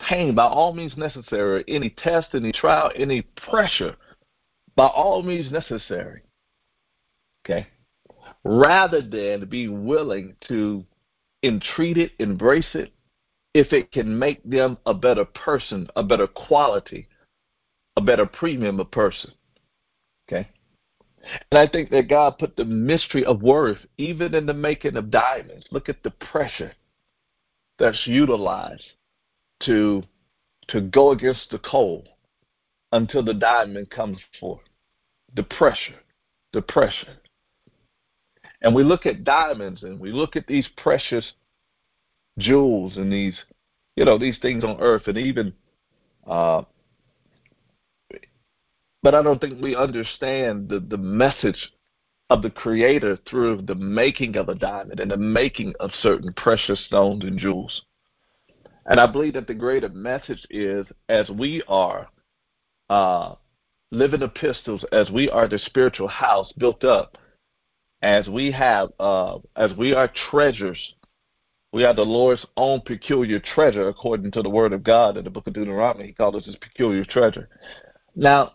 pain 0.01 0.35
by 0.35 0.47
all 0.47 0.73
means 0.73 0.97
necessary, 0.97 1.65
any 1.69 1.91
test, 1.91 2.29
any 2.35 2.53
trial, 2.53 2.91
any 2.97 3.23
pressure, 3.23 3.97
by 4.75 4.87
all 4.87 5.23
means 5.23 5.51
necessary. 5.53 6.23
Okay? 7.45 7.67
Rather 8.45 9.03
than 9.03 9.49
be 9.49 9.69
willing 9.69 10.35
to 10.49 10.85
entreat 11.43 11.97
it, 11.99 12.13
embrace 12.19 12.75
it, 12.75 12.93
if 13.55 13.73
it 13.73 13.91
can 13.93 14.19
make 14.19 14.43
them 14.49 14.79
a 14.87 14.95
better 14.95 15.25
person, 15.25 15.89
a 15.97 16.03
better 16.03 16.27
quality, 16.27 17.09
a 17.97 18.01
better 18.01 18.27
premium 18.27 18.81
of 18.81 18.91
person. 18.91 19.33
Okay? 20.29 20.49
And 21.51 21.59
I 21.59 21.67
think 21.67 21.91
that 21.91 22.09
God 22.09 22.39
put 22.39 22.57
the 22.57 22.65
mystery 22.65 23.25
of 23.25 23.43
worth 23.43 23.79
even 23.97 24.35
in 24.35 24.47
the 24.47 24.55
making 24.55 24.97
of 24.97 25.11
diamonds. 25.11 25.67
Look 25.71 25.89
at 25.89 26.03
the 26.03 26.11
pressure 26.11 26.73
that's 27.79 28.07
utilized 28.07 28.85
to 29.65 30.03
to 30.69 30.81
go 30.83 31.13
against 31.13 31.51
the 31.51 31.59
coal 31.59 32.05
until 32.93 33.23
the 33.23 33.35
diamond 33.35 33.91
comes 33.91 34.19
forth. 34.39 34.63
The 35.35 35.43
pressure, 35.43 36.01
the 36.53 36.63
pressure. 36.63 37.17
And 38.61 38.75
we 38.75 38.83
look 38.83 39.07
at 39.07 39.25
diamonds 39.25 39.83
and 39.83 39.99
we 40.01 40.13
look 40.13 40.37
at 40.37 40.47
these 40.47 40.69
precious 40.77 41.33
jewels 42.39 42.97
and 42.97 43.13
these, 43.13 43.39
you 43.97 44.05
know, 44.05 44.19
these 44.19 44.39
things 44.41 44.65
on 44.65 44.79
earth 44.81 45.07
and 45.07 45.19
even, 45.19 45.53
uh, 46.27 46.63
but 49.03 49.15
I 49.15 49.23
don't 49.23 49.41
think 49.41 49.61
we 49.61 49.77
understand 49.77 50.69
the, 50.69 50.81
the 50.81 50.97
message 50.97 51.73
of 52.31 52.43
the 52.43 52.51
Creator 52.51 53.19
through 53.29 53.63
the 53.63 53.75
making 53.75 54.37
of 54.37 54.49
a 54.49 54.55
diamond 54.55 55.01
and 55.01 55.11
the 55.11 55.17
making 55.17 55.75
of 55.81 55.91
certain 56.03 56.33
precious 56.35 56.85
stones 56.87 57.25
and 57.25 57.39
jewels. 57.39 57.83
And 58.87 58.99
I 58.99 59.07
believe 59.07 59.35
that 59.35 59.47
the 59.47 59.55
greater 59.55 59.89
message 59.89 60.47
is 60.51 60.87
as 61.09 61.29
we 61.31 61.63
are 61.69 62.09
uh, 62.91 63.35
living 63.91 64.23
epistles, 64.23 64.85
as 64.93 65.11
we 65.11 65.31
are 65.31 65.49
the 65.49 65.59
spiritual 65.59 66.09
house 66.09 66.53
built 66.59 66.85
up, 66.85 67.17
as 68.03 68.29
we 68.29 68.51
have, 68.53 68.91
uh, 68.99 69.39
as 69.57 69.73
we 69.77 69.93
are 69.93 70.11
treasures, 70.31 70.79
we 71.73 71.85
are 71.85 71.95
the 71.95 72.03
Lord's 72.03 72.45
own 72.57 72.81
peculiar 72.81 73.41
treasure, 73.55 73.89
according 73.89 74.31
to 74.33 74.43
the 74.43 74.49
Word 74.49 74.73
of 74.73 74.83
God 74.83 75.17
in 75.17 75.25
the 75.25 75.31
Book 75.31 75.47
of 75.47 75.53
Deuteronomy. 75.53 76.07
He 76.07 76.13
called 76.13 76.37
us 76.37 76.47
His 76.47 76.57
peculiar 76.57 77.05
treasure. 77.05 77.49
Now, 78.15 78.53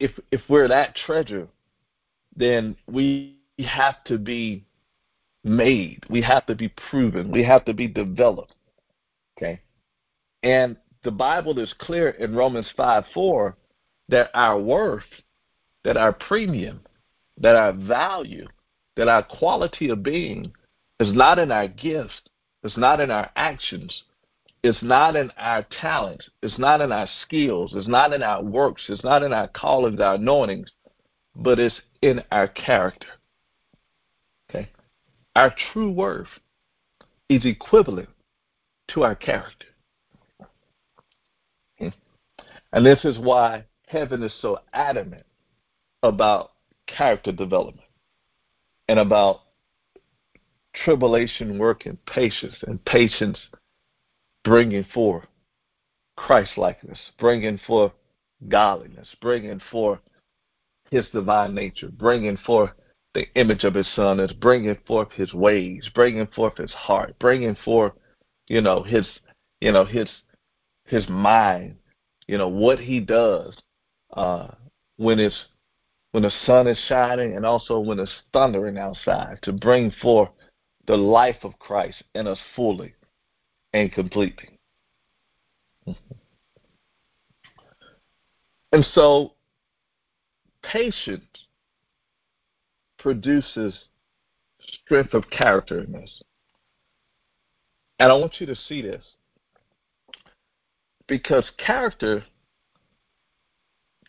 if 0.00 0.12
if 0.32 0.40
we're 0.48 0.68
that 0.68 0.96
treasure, 0.96 1.46
then 2.34 2.74
we 2.88 3.36
have 3.58 4.02
to 4.04 4.18
be 4.18 4.64
made. 5.44 6.04
We 6.08 6.22
have 6.22 6.46
to 6.46 6.54
be 6.54 6.72
proven. 6.90 7.30
We 7.30 7.44
have 7.44 7.64
to 7.66 7.74
be 7.74 7.86
developed. 7.86 8.54
Okay? 9.36 9.60
And 10.42 10.76
the 11.04 11.10
Bible 11.10 11.58
is 11.58 11.72
clear 11.78 12.10
in 12.10 12.34
Romans 12.34 12.70
5 12.76 13.04
4 13.14 13.56
that 14.08 14.30
our 14.34 14.58
worth, 14.58 15.04
that 15.84 15.96
our 15.96 16.12
premium, 16.12 16.80
that 17.38 17.56
our 17.56 17.72
value, 17.72 18.46
that 18.96 19.08
our 19.08 19.22
quality 19.22 19.90
of 19.90 20.02
being 20.02 20.52
is 20.98 21.12
not 21.12 21.38
in 21.38 21.52
our 21.52 21.68
gifts, 21.68 22.20
it's 22.62 22.76
not 22.76 23.00
in 23.00 23.10
our 23.10 23.30
actions, 23.36 24.02
it's 24.62 24.82
not 24.82 25.16
in 25.16 25.30
our 25.38 25.66
talents, 25.80 26.28
it's 26.42 26.58
not 26.58 26.80
in 26.80 26.92
our 26.92 27.08
skills, 27.22 27.72
it's 27.74 27.88
not 27.88 28.12
in 28.12 28.22
our 28.22 28.42
works, 28.42 28.84
it's 28.88 29.04
not 29.04 29.22
in 29.22 29.32
our 29.32 29.48
callings, 29.48 30.00
our 30.00 30.14
anointings, 30.14 30.70
but 31.34 31.58
it's 31.58 31.80
in 32.02 32.22
our 32.30 32.48
character. 32.48 33.06
Okay? 34.50 34.68
Our 35.34 35.54
true 35.72 35.90
worth 35.90 36.28
is 37.28 37.44
equivalent 37.44 38.10
to 38.88 39.02
our 39.02 39.14
character. 39.14 39.66
And 42.72 42.86
this 42.86 43.04
is 43.04 43.18
why 43.18 43.64
heaven 43.86 44.22
is 44.22 44.32
so 44.40 44.60
adamant 44.72 45.24
about 46.02 46.52
character 46.86 47.32
development 47.32 47.86
and 48.88 48.98
about 48.98 49.40
tribulation 50.72 51.58
working 51.58 51.98
patience 52.06 52.54
and 52.66 52.84
patience 52.84 53.38
bringing 54.44 54.84
forth 54.94 55.26
Christ 56.16 56.52
likeness, 56.56 56.98
bringing 57.18 57.58
forth 57.66 57.92
godliness, 58.48 59.08
bringing 59.20 59.60
forth 59.70 60.00
his 60.90 61.06
divine 61.12 61.54
nature, 61.54 61.88
bringing 61.88 62.36
forth 62.38 62.70
the 63.14 63.26
image 63.34 63.64
of 63.64 63.74
his 63.74 63.88
son, 63.94 64.20
is 64.20 64.32
bringing 64.32 64.76
forth 64.86 65.10
his 65.12 65.32
ways, 65.34 65.88
bringing 65.94 66.26
forth 66.28 66.56
his 66.56 66.72
heart, 66.72 67.14
bringing 67.18 67.56
forth 67.64 67.92
you 68.50 68.60
know 68.60 68.82
his 68.82 69.06
you 69.60 69.72
know 69.72 69.84
his 69.84 70.08
his 70.84 71.08
mind 71.08 71.76
you 72.26 72.36
know 72.36 72.48
what 72.48 72.78
he 72.78 73.00
does 73.00 73.56
uh 74.14 74.48
when 74.96 75.18
it's 75.18 75.46
when 76.10 76.24
the 76.24 76.32
sun 76.44 76.66
is 76.66 76.78
shining 76.88 77.36
and 77.36 77.46
also 77.46 77.78
when 77.78 77.98
it's 78.00 78.10
thundering 78.32 78.76
outside 78.76 79.38
to 79.42 79.52
bring 79.52 79.90
forth 80.02 80.28
the 80.88 80.96
life 80.96 81.36
of 81.44 81.58
Christ 81.60 82.02
in 82.16 82.26
us 82.26 82.38
fully 82.56 82.92
and 83.72 83.92
completely. 83.92 84.58
Mm-hmm. 85.86 86.14
And 88.72 88.86
so 88.94 89.32
patience 90.62 91.24
produces 92.98 93.74
strength 94.84 95.14
of 95.14 95.28
character 95.30 95.80
in 95.80 95.94
us. 95.94 96.22
And 97.98 98.10
I 98.10 98.14
want 98.14 98.40
you 98.40 98.46
to 98.46 98.54
see 98.54 98.82
this. 98.82 99.04
Because 101.06 101.44
character 101.64 102.24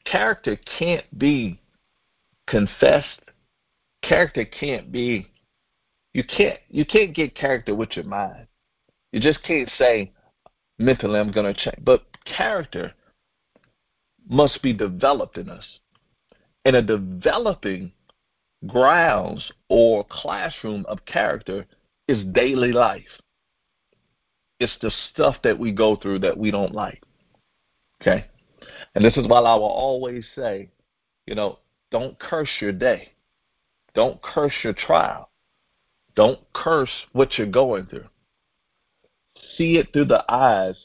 character 0.05 0.57
can't 0.77 1.05
be 1.17 1.59
confessed. 2.47 3.21
Character 4.03 4.45
can't 4.45 4.91
be 4.91 5.27
you 6.13 6.23
can't 6.23 6.59
you 6.69 6.85
can't 6.85 7.15
get 7.15 7.35
character 7.35 7.73
with 7.73 7.95
your 7.95 8.05
mind. 8.05 8.47
You 9.11 9.19
just 9.19 9.43
can't 9.43 9.69
say 9.77 10.11
mentally 10.79 11.19
I'm 11.19 11.31
gonna 11.31 11.53
change. 11.53 11.83
But 11.83 12.03
character 12.25 12.93
must 14.29 14.61
be 14.61 14.73
developed 14.73 15.37
in 15.37 15.49
us. 15.49 15.65
And 16.63 16.75
a 16.75 16.81
developing 16.81 17.91
grounds 18.67 19.51
or 19.69 20.05
classroom 20.09 20.85
of 20.87 21.05
character 21.05 21.65
is 22.07 22.23
daily 22.33 22.71
life. 22.71 23.03
It's 24.59 24.77
the 24.81 24.91
stuff 25.11 25.37
that 25.43 25.57
we 25.57 25.71
go 25.71 25.95
through 25.95 26.19
that 26.19 26.37
we 26.37 26.51
don't 26.51 26.73
like. 26.73 27.01
Okay? 28.01 28.25
And 28.93 29.03
this 29.03 29.17
is 29.17 29.27
why 29.27 29.39
I 29.39 29.55
will 29.55 29.63
always 29.65 30.25
say, 30.35 30.69
you 31.25 31.35
know, 31.35 31.59
don't 31.89 32.17
curse 32.19 32.49
your 32.59 32.71
day. 32.71 33.13
Don't 33.93 34.21
curse 34.21 34.53
your 34.63 34.73
trial. 34.73 35.29
Don't 36.15 36.39
curse 36.53 36.91
what 37.13 37.37
you're 37.37 37.47
going 37.47 37.85
through. 37.85 38.07
See 39.57 39.77
it 39.77 39.91
through 39.93 40.05
the 40.05 40.23
eyes 40.31 40.75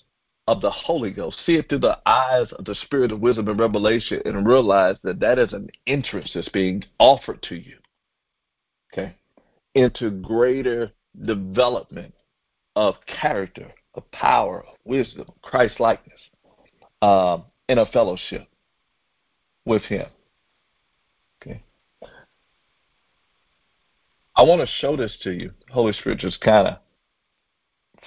of 0.49 0.61
the 0.61 0.71
Holy 0.71 1.11
Ghost. 1.11 1.39
See 1.45 1.57
it 1.57 1.69
through 1.69 1.81
the 1.81 1.99
eyes 2.07 2.47
of 2.53 2.65
the 2.65 2.75
Spirit 2.75 3.13
of 3.13 3.21
wisdom 3.21 3.49
and 3.49 3.59
revelation 3.59 4.23
and 4.25 4.47
realize 4.47 4.97
that 5.03 5.21
that 5.21 5.39
is 5.39 5.53
an 5.53 5.69
entrance 5.87 6.31
that's 6.35 6.49
being 6.49 6.85
offered 6.99 7.43
to 7.45 7.57
you. 7.57 7.77
Okay? 8.93 9.15
Into 9.75 10.11
greater 10.11 10.93
development 11.25 12.15
of 12.77 12.95
character, 13.07 13.73
of 13.95 14.11
power, 14.13 14.65
of 14.69 14.77
wisdom, 14.85 15.27
Christ 15.43 15.81
likeness, 15.81 16.21
um, 17.03 17.45
in 17.69 17.79
a 17.79 17.87
fellowship 17.87 18.47
with 19.65 19.83
Him. 19.83 20.07
Okay. 21.43 21.63
I 24.37 24.43
want 24.43 24.61
to 24.61 24.67
show 24.81 24.97
this 24.97 25.17
to 25.23 25.33
you. 25.33 25.51
Holy 25.71 25.93
Spirit 25.93 26.19
just 26.21 26.41
kind 26.41 26.69
of 26.69 26.77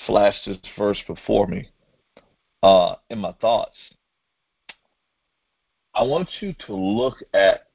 flash 0.05 0.35
this 0.45 0.57
verse 0.77 1.01
before 1.07 1.47
me 1.47 1.69
uh, 2.63 2.95
in 3.09 3.19
my 3.19 3.31
thoughts. 3.33 3.75
I 5.93 6.03
want 6.03 6.29
you 6.39 6.53
to 6.67 6.75
look 6.75 7.17
at 7.33 7.65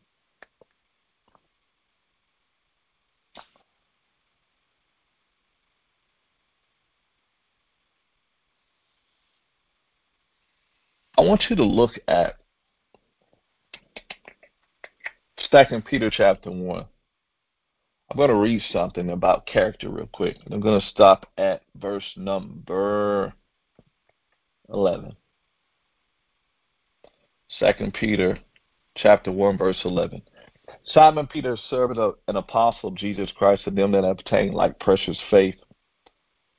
I 11.16 11.20
want 11.20 11.44
you 11.48 11.56
to 11.56 11.64
look 11.64 11.92
at 12.08 12.36
Second 15.50 15.84
Peter 15.84 16.10
chapter 16.10 16.50
one. 16.50 16.86
I'm 18.14 18.18
going 18.18 18.30
to 18.30 18.36
read 18.36 18.62
something 18.70 19.10
about 19.10 19.44
character 19.44 19.88
real 19.88 20.06
quick. 20.06 20.36
I'm 20.48 20.60
going 20.60 20.80
to 20.80 20.86
stop 20.86 21.26
at 21.36 21.62
verse 21.74 22.04
number 22.16 23.34
11. 24.68 25.16
Second 27.58 27.92
Peter 27.92 28.38
chapter 28.96 29.32
1 29.32 29.58
verse 29.58 29.80
11. 29.84 30.22
Simon 30.84 31.26
Peter, 31.26 31.56
servant 31.68 31.98
of 31.98 32.14
an 32.28 32.36
apostle 32.36 32.90
of 32.90 32.94
Jesus 32.94 33.32
Christ, 33.36 33.66
and 33.66 33.76
them 33.76 33.90
that 33.90 34.04
have 34.04 34.20
obtained 34.20 34.54
like 34.54 34.78
precious 34.78 35.18
faith 35.28 35.56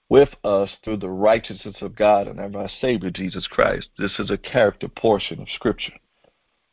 with 0.09 0.35
us 0.43 0.69
through 0.83 0.97
the 0.97 1.09
righteousness 1.09 1.77
of 1.79 1.95
God 1.95 2.27
and 2.27 2.37
of 2.37 2.53
our 2.57 2.69
Savior 2.81 3.11
Jesus 3.11 3.47
Christ. 3.47 3.87
This 3.97 4.19
is 4.19 4.29
a 4.29 4.37
character 4.37 4.89
portion 4.89 5.39
of 5.39 5.47
Scripture. 5.55 5.93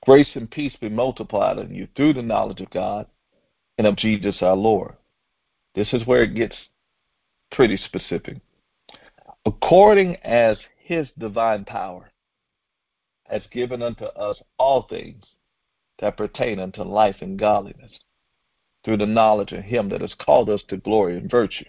Grace 0.04 0.30
and 0.34 0.50
peace 0.50 0.74
be 0.80 0.88
multiplied 0.88 1.60
unto 1.60 1.72
you 1.72 1.86
through 1.94 2.14
the 2.14 2.22
knowledge 2.22 2.60
of 2.60 2.70
God 2.70 3.06
and 3.82 3.88
of 3.88 3.96
Jesus 3.96 4.36
our 4.42 4.54
Lord. 4.54 4.94
This 5.74 5.92
is 5.92 6.06
where 6.06 6.22
it 6.22 6.36
gets 6.36 6.54
pretty 7.50 7.76
specific. 7.76 8.36
According 9.44 10.16
as 10.22 10.56
his 10.76 11.08
divine 11.18 11.64
power 11.64 12.12
has 13.24 13.42
given 13.50 13.82
unto 13.82 14.04
us 14.04 14.40
all 14.56 14.82
things 14.82 15.24
that 15.98 16.16
pertain 16.16 16.60
unto 16.60 16.82
life 16.82 17.16
and 17.22 17.36
godliness, 17.36 17.90
through 18.84 18.98
the 18.98 19.06
knowledge 19.06 19.50
of 19.50 19.64
him 19.64 19.88
that 19.88 20.00
has 20.00 20.14
called 20.14 20.48
us 20.48 20.62
to 20.68 20.76
glory 20.76 21.16
and 21.16 21.28
virtue, 21.28 21.64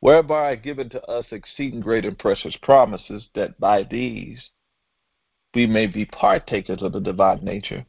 whereby 0.00 0.52
are 0.52 0.56
given 0.56 0.90
to 0.90 1.02
us 1.04 1.24
exceeding 1.30 1.80
great 1.80 2.04
and 2.04 2.18
precious 2.18 2.56
promises, 2.62 3.24
that 3.34 3.58
by 3.58 3.82
these 3.84 4.50
we 5.54 5.66
may 5.66 5.86
be 5.86 6.04
partakers 6.04 6.82
of 6.82 6.92
the 6.92 7.00
divine 7.00 7.42
nature, 7.42 7.86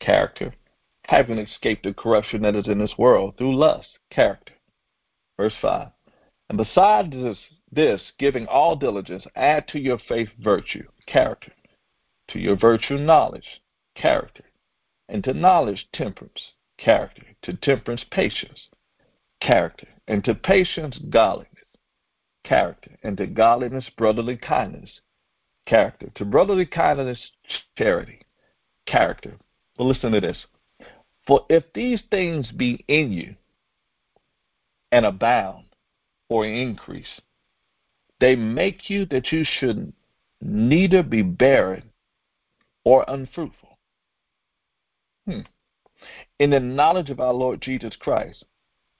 character, 0.00 0.52
having 1.08 1.38
escaped 1.38 1.84
the 1.84 1.94
corruption 1.94 2.42
that 2.42 2.54
is 2.54 2.68
in 2.68 2.78
this 2.78 2.94
world 2.98 3.34
through 3.36 3.56
lust, 3.56 3.88
character. 4.10 4.52
Verse 5.38 5.54
5. 5.60 5.88
And 6.50 6.58
besides 6.58 7.10
this, 7.10 7.38
this, 7.72 8.02
giving 8.18 8.46
all 8.46 8.76
diligence, 8.76 9.24
add 9.34 9.66
to 9.68 9.78
your 9.78 9.98
faith 10.06 10.28
virtue, 10.38 10.86
character, 11.06 11.52
to 12.28 12.38
your 12.38 12.56
virtue 12.56 12.98
knowledge, 12.98 13.62
character, 13.96 14.44
and 15.08 15.24
to 15.24 15.32
knowledge 15.32 15.86
temperance, 15.94 16.52
character, 16.78 17.22
to 17.42 17.54
temperance 17.54 18.04
patience, 18.10 18.68
character, 19.40 19.88
and 20.08 20.22
to 20.24 20.34
patience 20.34 20.98
godliness, 21.08 21.48
character, 22.44 22.90
and 23.02 23.16
to 23.16 23.26
godliness 23.26 23.88
brotherly 23.96 24.36
kindness, 24.36 24.90
character, 25.66 26.10
to 26.16 26.24
brotherly 26.26 26.66
kindness 26.66 27.18
charity, 27.78 28.20
character. 28.86 29.38
Well, 29.78 29.88
listen 29.88 30.12
to 30.12 30.20
this. 30.20 30.36
For 31.28 31.44
if 31.50 31.62
these 31.74 32.00
things 32.10 32.50
be 32.50 32.82
in 32.88 33.12
you 33.12 33.36
and 34.90 35.04
abound 35.04 35.66
or 36.30 36.46
increase, 36.46 37.20
they 38.18 38.34
make 38.34 38.88
you 38.88 39.04
that 39.06 39.30
you 39.30 39.44
should 39.44 39.92
neither 40.40 41.02
be 41.02 41.20
barren 41.20 41.90
or 42.82 43.04
unfruitful. 43.06 43.78
Hmm. 45.26 45.40
In 46.38 46.48
the 46.48 46.60
knowledge 46.60 47.10
of 47.10 47.20
our 47.20 47.34
Lord 47.34 47.60
Jesus 47.60 47.94
Christ, 48.00 48.44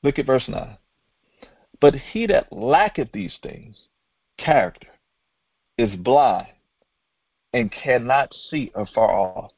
look 0.03 0.19
at 0.19 0.27
verse 0.27 0.47
9. 0.49 0.77
But 1.81 1.95
he 1.95 2.27
that 2.27 2.53
lacketh 2.53 3.11
these 3.12 3.38
things, 3.43 3.88
character, 4.37 4.88
is 5.79 5.97
blind 5.97 6.49
and 7.55 7.73
cannot 7.73 8.35
see 8.51 8.71
afar 8.75 9.11
off 9.11 9.53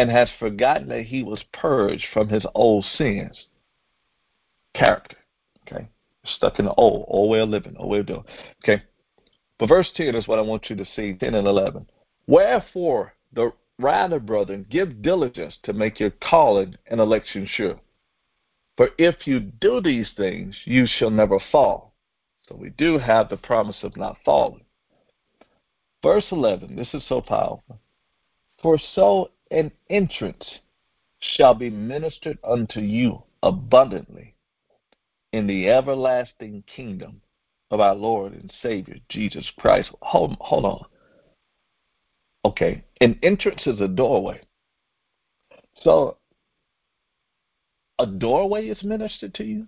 and 0.00 0.10
has 0.10 0.30
forgotten 0.38 0.88
that 0.88 1.02
he 1.02 1.22
was 1.22 1.44
purged 1.52 2.06
from 2.10 2.26
his 2.26 2.46
old 2.54 2.86
sins. 2.96 3.38
Character. 4.74 5.18
Okay? 5.66 5.90
Stuck 6.24 6.58
in 6.58 6.64
the 6.64 6.72
old, 6.72 7.04
old 7.06 7.30
way 7.30 7.40
of 7.40 7.50
living, 7.50 7.76
old 7.76 7.90
way 7.90 7.98
of 7.98 8.06
doing. 8.06 8.24
Okay? 8.64 8.82
But 9.58 9.68
verse 9.68 9.90
10 9.94 10.14
is 10.14 10.26
what 10.26 10.38
I 10.38 10.42
want 10.42 10.70
you 10.70 10.76
to 10.76 10.86
see, 10.96 11.12
10 11.12 11.34
and 11.34 11.46
11. 11.46 11.86
Wherefore, 12.26 13.12
the 13.34 13.52
rather, 13.78 14.18
brethren, 14.18 14.64
give 14.70 15.02
diligence 15.02 15.58
to 15.64 15.74
make 15.74 16.00
your 16.00 16.12
calling 16.12 16.76
and 16.86 16.98
election 16.98 17.46
sure. 17.46 17.78
For 18.78 18.88
if 18.96 19.26
you 19.26 19.38
do 19.38 19.82
these 19.82 20.08
things, 20.16 20.56
you 20.64 20.86
shall 20.86 21.10
never 21.10 21.38
fall. 21.52 21.92
So 22.48 22.56
we 22.56 22.70
do 22.70 22.96
have 22.96 23.28
the 23.28 23.36
promise 23.36 23.82
of 23.82 23.98
not 23.98 24.16
falling. 24.24 24.64
Verse 26.02 26.24
11, 26.32 26.74
this 26.74 26.88
is 26.94 27.02
so 27.06 27.20
powerful. 27.20 27.78
For 28.62 28.78
so 28.94 29.30
an 29.50 29.72
entrance 29.88 30.44
shall 31.20 31.54
be 31.54 31.70
ministered 31.70 32.38
unto 32.44 32.80
you 32.80 33.22
abundantly 33.42 34.34
in 35.32 35.46
the 35.46 35.68
everlasting 35.68 36.64
kingdom 36.74 37.20
of 37.70 37.80
our 37.80 37.94
Lord 37.94 38.32
and 38.32 38.52
Savior 38.62 38.96
Jesus 39.08 39.50
Christ. 39.58 39.90
Hold, 40.02 40.36
hold 40.40 40.64
on. 40.64 40.84
Okay, 42.44 42.82
an 43.00 43.18
entrance 43.22 43.62
is 43.66 43.80
a 43.80 43.88
doorway. 43.88 44.40
So 45.82 46.16
a 47.98 48.06
doorway 48.06 48.68
is 48.68 48.82
ministered 48.82 49.34
to 49.34 49.44
you. 49.44 49.66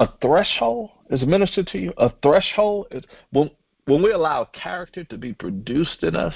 A 0.00 0.08
threshold 0.22 0.90
is 1.10 1.20
ministered 1.26 1.66
to 1.68 1.78
you. 1.78 1.92
A 1.98 2.10
threshold 2.22 2.86
is 2.90 3.04
when 3.30 3.50
when 3.86 4.02
we 4.02 4.12
allow 4.12 4.44
character 4.44 5.04
to 5.04 5.18
be 5.18 5.32
produced 5.32 6.02
in 6.02 6.14
us, 6.14 6.34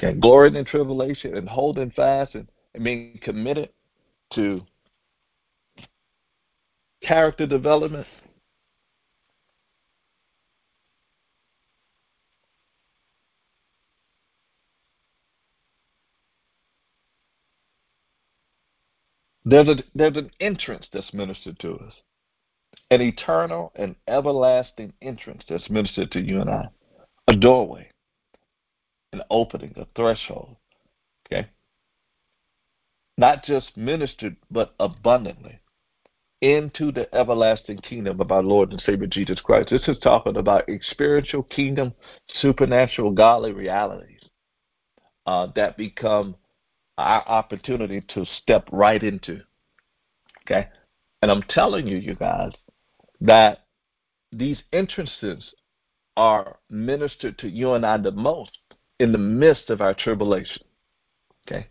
Okay, 0.00 0.18
glorying 0.18 0.56
in 0.56 0.64
tribulation 0.64 1.36
and 1.36 1.48
holding 1.48 1.90
fast 1.90 2.34
and, 2.34 2.48
and 2.74 2.82
being 2.82 3.18
committed 3.22 3.70
to 4.34 4.62
character 7.02 7.46
development. 7.46 8.06
There's 19.44 19.68
a 19.68 19.76
there's 19.94 20.16
an 20.16 20.30
entrance 20.40 20.86
that's 20.92 21.12
ministered 21.12 21.58
to 21.60 21.74
us. 21.74 21.94
An 22.90 23.00
eternal 23.00 23.72
and 23.74 23.96
everlasting 24.06 24.92
entrance 25.02 25.42
that's 25.48 25.68
ministered 25.68 26.12
to 26.12 26.20
you 26.20 26.40
and 26.40 26.48
I. 26.48 26.68
A 27.28 27.36
doorway 27.36 27.91
an 29.12 29.22
opening, 29.30 29.74
a 29.76 29.86
threshold. 29.94 30.56
Okay? 31.26 31.48
Not 33.18 33.44
just 33.44 33.76
ministered, 33.76 34.36
but 34.50 34.74
abundantly 34.80 35.60
into 36.40 36.90
the 36.90 37.14
everlasting 37.14 37.78
kingdom 37.78 38.20
of 38.20 38.32
our 38.32 38.42
Lord 38.42 38.72
and 38.72 38.82
Savior 38.84 39.06
Jesus 39.06 39.40
Christ. 39.40 39.68
This 39.70 39.86
is 39.86 39.98
talking 40.02 40.36
about 40.36 40.68
spiritual 40.80 41.44
kingdom, 41.44 41.94
supernatural, 42.40 43.12
godly 43.12 43.52
realities 43.52 44.20
uh, 45.26 45.46
that 45.54 45.76
become 45.76 46.34
our 46.98 47.26
opportunity 47.28 48.02
to 48.14 48.26
step 48.42 48.68
right 48.72 49.02
into. 49.02 49.40
Okay? 50.44 50.68
And 51.20 51.30
I'm 51.30 51.44
telling 51.48 51.86
you, 51.86 51.96
you 51.96 52.16
guys, 52.16 52.50
that 53.20 53.66
these 54.32 54.60
entrances 54.72 55.54
are 56.16 56.58
ministered 56.68 57.38
to 57.38 57.48
you 57.48 57.74
and 57.74 57.86
I 57.86 57.96
the 57.98 58.10
most 58.10 58.58
in 59.02 59.10
the 59.10 59.18
midst 59.18 59.68
of 59.68 59.80
our 59.80 59.94
tribulation. 59.94 60.62
Okay? 61.44 61.66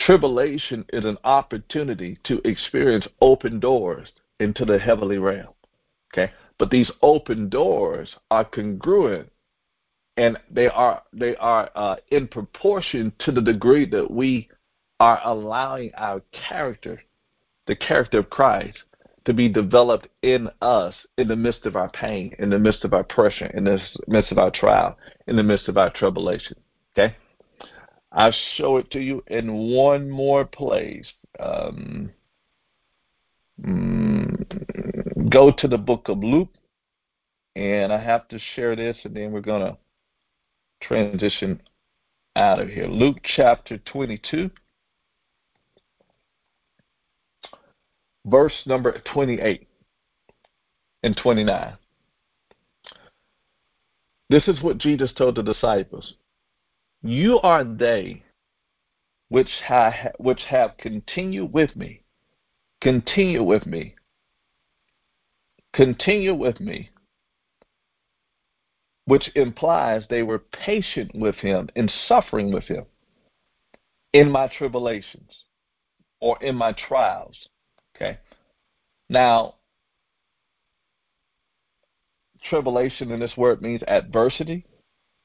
Tribulation 0.00 0.86
is 0.90 1.04
an 1.04 1.18
opportunity 1.22 2.18
to 2.24 2.40
experience 2.48 3.06
open 3.20 3.60
doors 3.60 4.08
into 4.40 4.64
the 4.64 4.78
heavenly 4.78 5.18
realm. 5.18 5.52
Okay? 6.12 6.32
But 6.58 6.70
these 6.70 6.90
open 7.02 7.50
doors 7.50 8.16
are 8.30 8.46
congruent 8.46 9.30
and 10.16 10.38
they 10.50 10.68
are 10.68 11.02
they 11.12 11.36
are 11.36 11.68
uh, 11.74 11.96
in 12.10 12.26
proportion 12.26 13.12
to 13.18 13.32
the 13.32 13.42
degree 13.42 13.84
that 13.90 14.10
we 14.10 14.48
are 14.98 15.20
allowing 15.24 15.90
our 15.94 16.22
character, 16.48 17.02
the 17.66 17.76
character 17.76 18.20
of 18.20 18.30
Christ, 18.30 18.78
to 19.26 19.34
be 19.34 19.48
developed 19.48 20.08
in 20.22 20.48
us 20.62 20.94
in 21.18 21.26
the 21.28 21.36
midst 21.36 21.66
of 21.66 21.74
our 21.74 21.90
pain, 21.90 22.34
in 22.38 22.48
the 22.48 22.58
midst 22.58 22.84
of 22.84 22.94
our 22.94 23.02
pressure, 23.02 23.46
in 23.46 23.64
the 23.64 23.78
midst 24.06 24.30
of 24.30 24.38
our 24.38 24.52
trial, 24.52 24.96
in 25.26 25.36
the 25.36 25.42
midst 25.42 25.68
of 25.68 25.76
our 25.76 25.90
tribulation. 25.90 26.56
Okay? 26.92 27.14
I'll 28.12 28.34
show 28.54 28.76
it 28.76 28.90
to 28.92 29.00
you 29.00 29.24
in 29.26 29.74
one 29.74 30.08
more 30.08 30.44
place. 30.44 31.06
Um, 31.40 32.10
mm, 33.60 35.28
go 35.28 35.52
to 35.58 35.68
the 35.68 35.76
book 35.76 36.08
of 36.08 36.18
Luke, 36.18 36.54
And 37.56 37.92
I 37.92 38.00
have 38.00 38.28
to 38.28 38.38
share 38.54 38.76
this, 38.76 38.96
and 39.04 39.14
then 39.14 39.32
we're 39.32 39.40
going 39.40 39.66
to 39.66 39.76
transition 40.80 41.60
out 42.36 42.60
of 42.60 42.68
here. 42.68 42.86
Luke 42.86 43.16
chapter 43.24 43.78
22, 43.78 44.50
verse 48.26 48.54
number 48.66 49.00
28 49.12 49.66
and 51.02 51.16
29. 51.16 51.76
This 54.28 54.48
is 54.48 54.60
what 54.60 54.78
Jesus 54.78 55.12
told 55.16 55.36
the 55.36 55.42
disciples. 55.42 56.14
You 57.02 57.38
are 57.40 57.64
they 57.64 58.22
which 59.28 59.50
have, 59.66 59.94
which 60.18 60.42
have 60.48 60.76
continued 60.78 61.52
with 61.52 61.74
me. 61.76 62.02
Continue 62.82 63.42
with 63.42 63.66
me. 63.66 63.94
Continue 65.72 66.34
with 66.34 66.60
me 66.60 66.90
which 69.06 69.30
implies 69.36 70.02
they 70.10 70.22
were 70.22 70.40
patient 70.40 71.12
with 71.14 71.36
him 71.36 71.68
and 71.74 71.90
suffering 72.06 72.52
with 72.52 72.64
him 72.64 72.84
in 74.12 74.30
my 74.30 74.48
tribulations 74.48 75.44
or 76.20 76.36
in 76.42 76.54
my 76.54 76.72
trials. 76.72 77.48
Okay. 77.96 78.18
Now, 79.08 79.54
tribulation 82.48 83.10
in 83.10 83.20
this 83.20 83.36
word 83.36 83.62
means 83.62 83.82
adversity, 83.88 84.64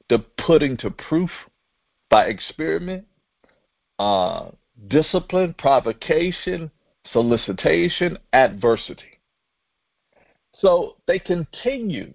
the 0.10 0.20
putting 0.46 0.78
to 0.78 0.92
proof 0.92 1.30
by 2.10 2.26
experiment, 2.26 3.06
uh, 4.00 4.50
discipline, 4.88 5.54
provocation, 5.58 6.72
solicitation, 7.12 8.18
adversity. 8.34 9.20
So 10.60 10.98
they 11.08 11.20
continue 11.20 12.14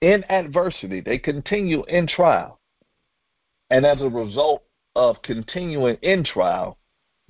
in 0.00 0.24
adversity, 0.30 1.00
they 1.00 1.18
continue 1.18 1.84
in 1.84 2.06
trial. 2.06 2.60
And 3.70 3.86
as 3.86 4.00
a 4.00 4.08
result 4.08 4.62
of 4.94 5.22
continuing 5.22 5.96
in 6.02 6.24
trial, 6.24 6.78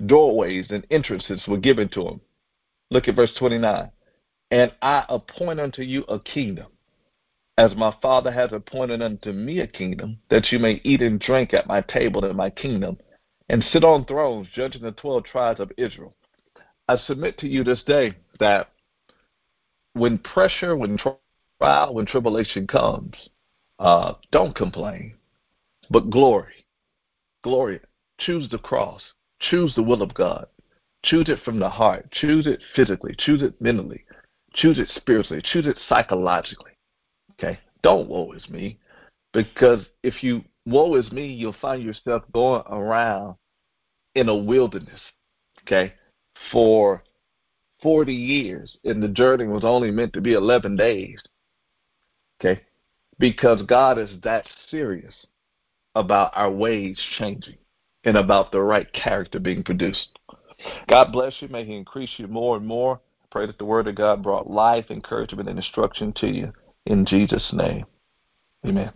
doorways 0.07 0.67
and 0.71 0.87
entrances 0.91 1.43
were 1.47 1.59
given 1.59 1.89
to 1.91 2.05
them. 2.05 2.21
Look 2.95 3.09
at 3.09 3.17
verse 3.17 3.33
29. 3.41 3.91
And 4.53 4.73
I 4.81 5.05
appoint 5.09 5.59
unto 5.59 5.83
you 5.83 6.05
a 6.05 6.21
kingdom, 6.21 6.69
as 7.59 7.75
my 7.77 7.93
Father 8.01 8.31
has 8.31 8.53
appointed 8.53 9.03
unto 9.03 9.33
me 9.33 9.59
a 9.59 9.67
kingdom, 9.67 10.19
that 10.31 10.53
you 10.53 10.61
may 10.61 10.81
eat 10.85 11.03
and 11.03 11.19
drink 11.19 11.53
at 11.53 11.67
my 11.67 11.81
table 11.81 12.25
in 12.25 12.37
my 12.37 12.51
kingdom, 12.51 12.97
and 13.49 13.65
sit 13.73 13.83
on 13.83 14.05
thrones, 14.05 14.47
judging 14.55 14.83
the 14.83 14.93
twelve 14.93 15.25
tribes 15.25 15.59
of 15.59 15.73
Israel. 15.77 16.15
I 16.87 16.97
submit 16.99 17.37
to 17.39 17.49
you 17.49 17.65
this 17.65 17.83
day 17.83 18.15
that 18.39 18.71
when 19.95 20.19
pressure, 20.19 20.77
when 20.77 20.97
trial, 20.97 21.95
when 21.95 22.07
tribulation 22.07 22.69
comes, 22.69 23.17
uh, 23.81 24.13
don't 24.31 24.55
complain, 24.55 25.15
but 25.91 26.11
glory. 26.11 26.65
Glory. 27.43 27.81
Choose 28.21 28.49
the 28.51 28.59
cross. 28.59 29.03
Choose 29.51 29.75
the 29.75 29.83
will 29.83 30.01
of 30.01 30.15
God. 30.15 30.47
Choose 31.05 31.29
it 31.29 31.41
from 31.45 31.59
the 31.59 31.69
heart. 31.69 32.11
Choose 32.13 32.47
it 32.47 32.61
physically. 32.75 33.15
Choose 33.19 33.43
it 33.43 33.61
mentally. 33.61 34.05
Choose 34.55 34.79
it 34.79 34.89
spiritually. 34.95 35.43
Choose 35.45 35.67
it 35.67 35.79
psychologically. 35.89 36.73
Okay? 37.33 37.59
Don't 37.83 38.09
woe 38.09 38.33
is 38.33 38.49
me. 38.49 38.79
Because 39.33 39.81
if 40.03 40.23
you 40.23 40.43
woe 40.67 40.95
is 40.95 41.11
me, 41.13 41.27
you'll 41.27 41.57
find 41.61 41.83
yourself 41.83 42.23
going 42.33 42.63
around 42.71 43.37
in 44.15 44.29
a 44.29 44.37
wilderness. 44.37 45.01
Okay? 45.63 45.93
For 46.51 47.03
40 47.83 48.15
years, 48.15 48.77
and 48.85 49.03
the 49.03 49.09
journey 49.09 49.47
was 49.47 49.65
only 49.65 49.91
meant 49.91 50.15
to 50.15 50.21
be 50.23 50.33
11 50.33 50.77
days. 50.77 51.21
Okay? 52.41 52.63
Because 53.19 53.61
God 53.63 53.99
is 53.99 54.11
that 54.23 54.47
serious 54.71 55.15
about 55.95 56.33
our 56.35 56.51
ways 56.51 56.99
changing 57.19 57.59
and 58.05 58.17
about 58.17 58.53
the 58.53 58.61
right 58.61 58.91
character 58.93 59.39
being 59.39 59.63
produced. 59.63 60.19
God 60.89 61.13
bless 61.13 61.35
you. 61.41 61.49
May 61.49 61.65
He 61.65 61.77
increase 61.77 62.11
you 62.17 62.27
more 62.27 62.57
and 62.57 62.67
more. 62.67 63.01
I 63.23 63.27
pray 63.31 63.47
that 63.47 63.59
the 63.59 63.65
Word 63.65 63.89
of 63.89 63.95
God 63.95 64.23
brought 64.23 64.51
life, 64.51 64.87
encouragement, 64.91 65.49
and 65.49 65.59
instruction 65.59 66.13
to 66.17 66.27
you. 66.27 66.53
In 66.87 67.07
Jesus' 67.07 67.51
name, 67.53 67.87
amen. 68.67 68.93